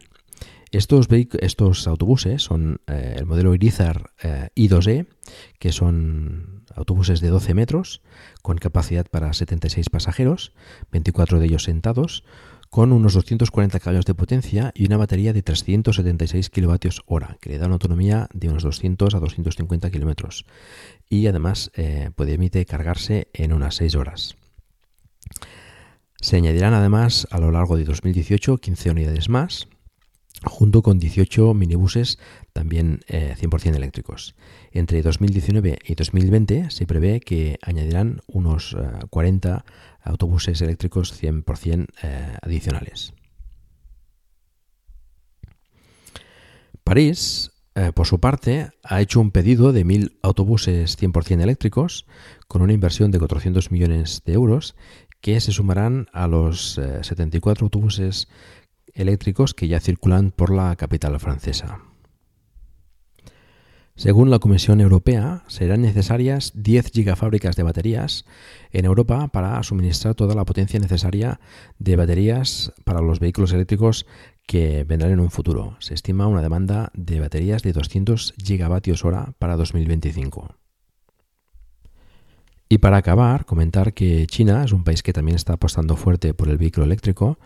Estos, 0.71 1.07
estos 1.39 1.87
autobuses 1.87 2.43
son 2.43 2.81
eh, 2.87 3.15
el 3.17 3.25
modelo 3.25 3.55
Irizar 3.55 4.11
eh, 4.21 4.49
I2E, 4.55 5.07
que 5.57 5.71
son 5.71 6.58
autobuses 6.79 7.21
de 7.21 7.29
12 7.29 7.53
metros, 7.53 8.01
con 8.41 8.57
capacidad 8.57 9.05
para 9.05 9.33
76 9.33 9.89
pasajeros, 9.89 10.53
24 10.91 11.39
de 11.39 11.45
ellos 11.45 11.63
sentados, 11.63 12.23
con 12.69 12.91
unos 12.91 13.13
240 13.13 13.79
caballos 13.79 14.05
de 14.05 14.13
potencia 14.13 14.71
y 14.75 14.85
una 14.85 14.97
batería 14.97 15.33
de 15.33 15.41
376 15.41 16.49
kWh, 16.49 17.37
que 17.39 17.49
le 17.49 17.57
da 17.57 17.65
una 17.65 17.75
autonomía 17.75 18.29
de 18.33 18.49
unos 18.49 18.63
200 18.63 19.15
a 19.15 19.19
250 19.19 19.89
kilómetros. 19.89 20.45
Y 21.09 21.27
además 21.27 21.71
eh, 21.75 22.11
puede 22.15 22.33
emite 22.33 22.65
cargarse 22.65 23.27
en 23.33 23.53
unas 23.53 23.75
6 23.75 23.95
horas. 23.95 24.35
Se 26.21 26.35
añadirán 26.35 26.73
además 26.73 27.27
a 27.31 27.39
lo 27.39 27.51
largo 27.51 27.77
de 27.77 27.85
2018 27.85 28.57
15 28.57 28.91
unidades 28.91 29.29
más, 29.29 29.67
junto 30.43 30.81
con 30.81 30.99
18 30.99 31.53
minibuses 31.53 32.19
también 32.53 33.01
100% 33.07 33.73
eh, 33.73 33.75
eléctricos. 33.75 34.35
Entre 34.71 35.01
2019 35.01 35.79
y 35.85 35.95
2020 35.95 36.71
se 36.71 36.85
prevé 36.85 37.19
que 37.19 37.57
añadirán 37.61 38.21
unos 38.27 38.75
40 39.09 39.57
eh, 39.57 39.71
autobuses 40.03 40.61
eléctricos 40.61 41.21
100% 41.21 41.87
eh, 42.03 42.37
adicionales. 42.41 43.13
París, 46.83 47.51
por 47.93 48.07
su 48.07 48.19
parte, 48.19 48.71
ha 48.83 48.99
hecho 48.99 49.21
un 49.21 49.29
pedido 49.29 49.71
de 49.71 49.85
1.000 49.85 50.17
autobuses 50.23 50.99
100% 50.99 51.41
eléctricos 51.41 52.07
con 52.47 52.63
una 52.63 52.73
inversión 52.73 53.11
de 53.11 53.19
400 53.19 53.71
millones 53.71 54.23
de 54.25 54.33
euros 54.33 54.75
que 55.21 55.39
se 55.39 55.51
sumarán 55.51 56.07
a 56.11 56.27
los 56.27 56.73
74 56.73 57.65
autobuses 57.65 58.27
eléctricos 58.93 59.53
que 59.53 59.67
ya 59.67 59.79
circulan 59.79 60.31
por 60.31 60.53
la 60.53 60.75
capital 60.75 61.19
francesa. 61.19 61.79
Según 63.99 64.29
la 64.29 64.39
Comisión 64.39 64.79
Europea, 64.79 65.43
serán 65.47 65.81
necesarias 65.81 66.53
10 66.55 66.91
gigafábricas 66.93 67.57
de 67.57 67.63
baterías 67.63 68.23
en 68.71 68.85
Europa 68.85 69.27
para 69.27 69.61
suministrar 69.61 70.15
toda 70.15 70.35
la 70.35 70.45
potencia 70.45 70.79
necesaria 70.79 71.41
de 71.79 71.97
baterías 71.97 72.71
para 72.85 73.01
los 73.01 73.19
vehículos 73.19 73.51
eléctricos 73.51 74.05
que 74.47 74.85
vendrán 74.85 75.11
en 75.11 75.19
un 75.19 75.31
futuro. 75.31 75.75
Se 75.79 75.93
estima 75.93 76.27
una 76.27 76.41
demanda 76.41 76.91
de 76.93 77.19
baterías 77.19 77.61
de 77.61 77.73
200 77.73 78.35
gigavatios 78.41 79.03
hora 79.03 79.33
para 79.37 79.57
2025. 79.57 80.55
Y 82.69 82.77
para 82.77 82.97
acabar, 82.97 83.45
comentar 83.45 83.93
que 83.93 84.27
China 84.27 84.63
es 84.63 84.71
un 84.73 84.83
país 84.83 85.03
que 85.03 85.11
también 85.11 85.35
está 85.35 85.53
apostando 85.53 85.95
fuerte 85.97 86.33
por 86.33 86.49
el 86.49 86.57
vehículo 86.57 86.85
eléctrico 86.85 87.37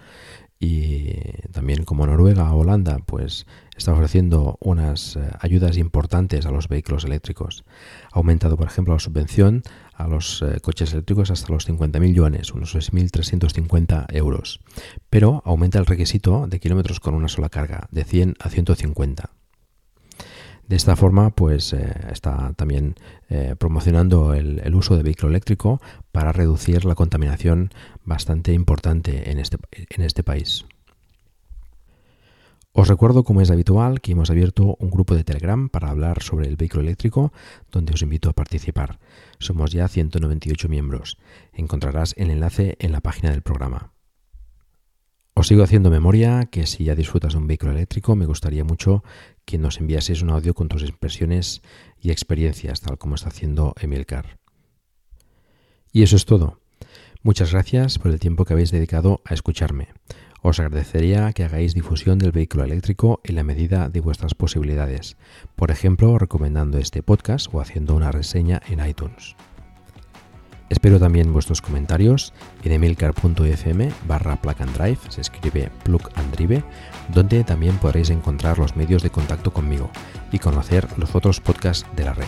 y 0.64 1.20
también 1.52 1.84
como 1.84 2.08
Noruega 2.08 2.54
o 2.54 2.60
Holanda, 2.60 3.00
pues 3.06 3.46
está 3.76 3.92
ofreciendo 3.92 4.58
unas 4.62 5.18
eh, 5.18 5.30
ayudas 5.42 5.78
importantes 5.78 6.46
a 6.46 6.52
los 6.52 6.70
vehículos 6.70 7.04
eléctricos. 7.04 7.66
Ha 8.14 8.18
aumentado, 8.20 8.56
por 8.56 8.68
ejemplo, 8.68 8.94
la 8.94 9.02
subvención 9.02 9.64
a 9.94 10.08
los 10.08 10.42
eh, 10.42 10.62
coches 10.62 10.94
eléctricos 10.94 11.32
hasta 11.32 11.52
los 11.52 11.68
50.000 11.68 12.14
yuanes, 12.14 12.54
unos 12.54 12.74
6.350 12.76 14.06
euros. 14.16 14.62
Pero 15.10 15.42
aumenta 15.44 15.80
el 15.80 15.86
requisito 15.86 16.48
de 16.48 16.62
kilómetros 16.62 17.02
con 17.02 17.14
una 17.14 17.28
sola 17.28 17.50
carga, 17.50 17.90
de 17.92 18.06
100 18.06 18.36
a 18.40 18.50
150. 18.50 19.32
De 20.68 20.76
esta 20.76 20.96
forma, 20.96 21.30
pues 21.32 21.74
eh, 21.74 21.94
está 22.12 22.54
también 22.54 22.96
promocionando 23.58 24.36
el, 24.36 24.60
el, 24.60 24.76
uso 24.76 24.96
de 24.96 25.02
vehículo 25.02 25.30
eléctrico 25.30 25.82
para 26.12 26.32
reducir 26.32 26.86
la 26.86 26.94
contaminación 26.94 27.72
bastante 28.04 28.54
importante 28.54 29.32
en 29.32 29.40
este, 29.40 29.58
en 29.72 30.04
este 30.04 30.24
país. 30.24 30.66
Os 32.76 32.88
recuerdo, 32.88 33.24
como 33.24 33.42
es 33.42 33.52
habitual, 33.52 34.02
que 34.02 34.14
hemos 34.14 34.32
abierto 34.32 34.76
un 34.80 34.90
grupo 34.90 35.14
de 35.14 35.24
Telegram 35.24 35.70
para 35.70 35.92
hablar 35.92 36.24
sobre 36.24 36.48
el 36.48 36.56
vehículo 36.56 36.82
eléctrico, 36.82 37.32
donde 37.72 37.94
os 37.94 38.02
invito 38.02 38.32
a 38.32 38.34
participar. 38.34 38.98
Somos 39.38 39.72
ya 39.72 39.88
198 39.88 40.68
miembros. 40.70 41.20
Encontrarás 41.54 42.16
el 42.18 42.32
enlace 42.32 42.76
en 42.80 42.92
la 42.92 43.02
página 43.02 43.30
del 43.30 43.44
programa. 43.44 43.92
Os 45.36 45.48
sigo 45.48 45.64
haciendo 45.64 45.92
memoria 45.92 46.46
que 46.46 46.66
si 46.66 46.86
ya 46.86 46.96
disfrutas 46.96 47.34
de 47.34 47.40
un 47.40 47.48
vehículo 47.48 47.74
eléctrico, 47.74 48.16
me 48.16 48.26
gustaría 48.26 48.64
mucho 48.64 49.04
que 49.46 49.58
nos 49.58 49.80
enviases 49.80 50.22
un 50.22 50.30
audio 50.30 50.54
con 50.54 50.68
tus 50.68 50.84
impresiones 50.84 51.62
y 52.00 52.12
experiencias, 52.12 52.82
tal 52.82 52.98
como 52.98 53.16
está 53.16 53.30
haciendo 53.30 53.74
Emilcar. 53.80 54.40
Y 55.92 56.04
eso 56.04 56.16
es 56.16 56.26
todo. 56.26 56.60
Muchas 57.22 57.52
gracias 57.52 58.00
por 58.00 58.12
el 58.12 58.20
tiempo 58.20 58.46
que 58.46 58.54
habéis 58.54 58.72
dedicado 58.72 59.22
a 59.26 59.34
escucharme. 59.34 59.90
Os 60.42 60.60
agradecería 60.60 61.32
que 61.32 61.46
hagáis 61.46 61.74
difusión 61.74 62.20
del 62.20 62.34
vehículo 62.34 62.66
eléctrico 62.66 63.22
en 63.24 63.36
la 63.36 63.44
medida 63.44 63.88
de 63.88 64.02
vuestras 64.02 64.36
posibilidades, 64.36 65.16
por 65.56 65.72
ejemplo, 65.72 66.18
recomendando 66.18 66.80
este 66.80 67.02
podcast 67.02 67.48
o 67.54 67.62
haciendo 67.62 67.96
una 67.96 68.12
reseña 68.12 68.62
en 68.68 68.86
iTunes. 68.86 69.38
Espero 70.70 71.00
también 71.00 71.34
vuestros 71.34 71.62
comentarios 71.62 72.34
en 72.64 72.72
emilcar.fm 72.72 73.92
barra 74.08 74.36
plug 74.38 74.56
and 74.60 74.76
drive, 74.76 74.98
se 75.10 75.22
escribe 75.22 75.70
plug 75.84 76.10
and 76.16 76.36
drive, 76.36 76.64
donde 77.14 77.44
también 77.44 77.78
podréis 77.78 78.10
encontrar 78.10 78.58
los 78.60 78.76
medios 78.76 79.04
de 79.04 79.10
contacto 79.10 79.52
conmigo 79.52 79.92
y 80.32 80.40
conocer 80.40 80.88
los 80.98 81.16
otros 81.16 81.40
podcasts 81.40 81.86
de 81.96 82.06
la 82.06 82.14
red. 82.14 82.26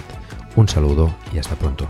Un 0.55 0.67
saludo 0.67 1.13
y 1.33 1.39
hasta 1.39 1.55
pronto. 1.55 1.89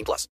18 0.00 0.04
plus. 0.04 0.28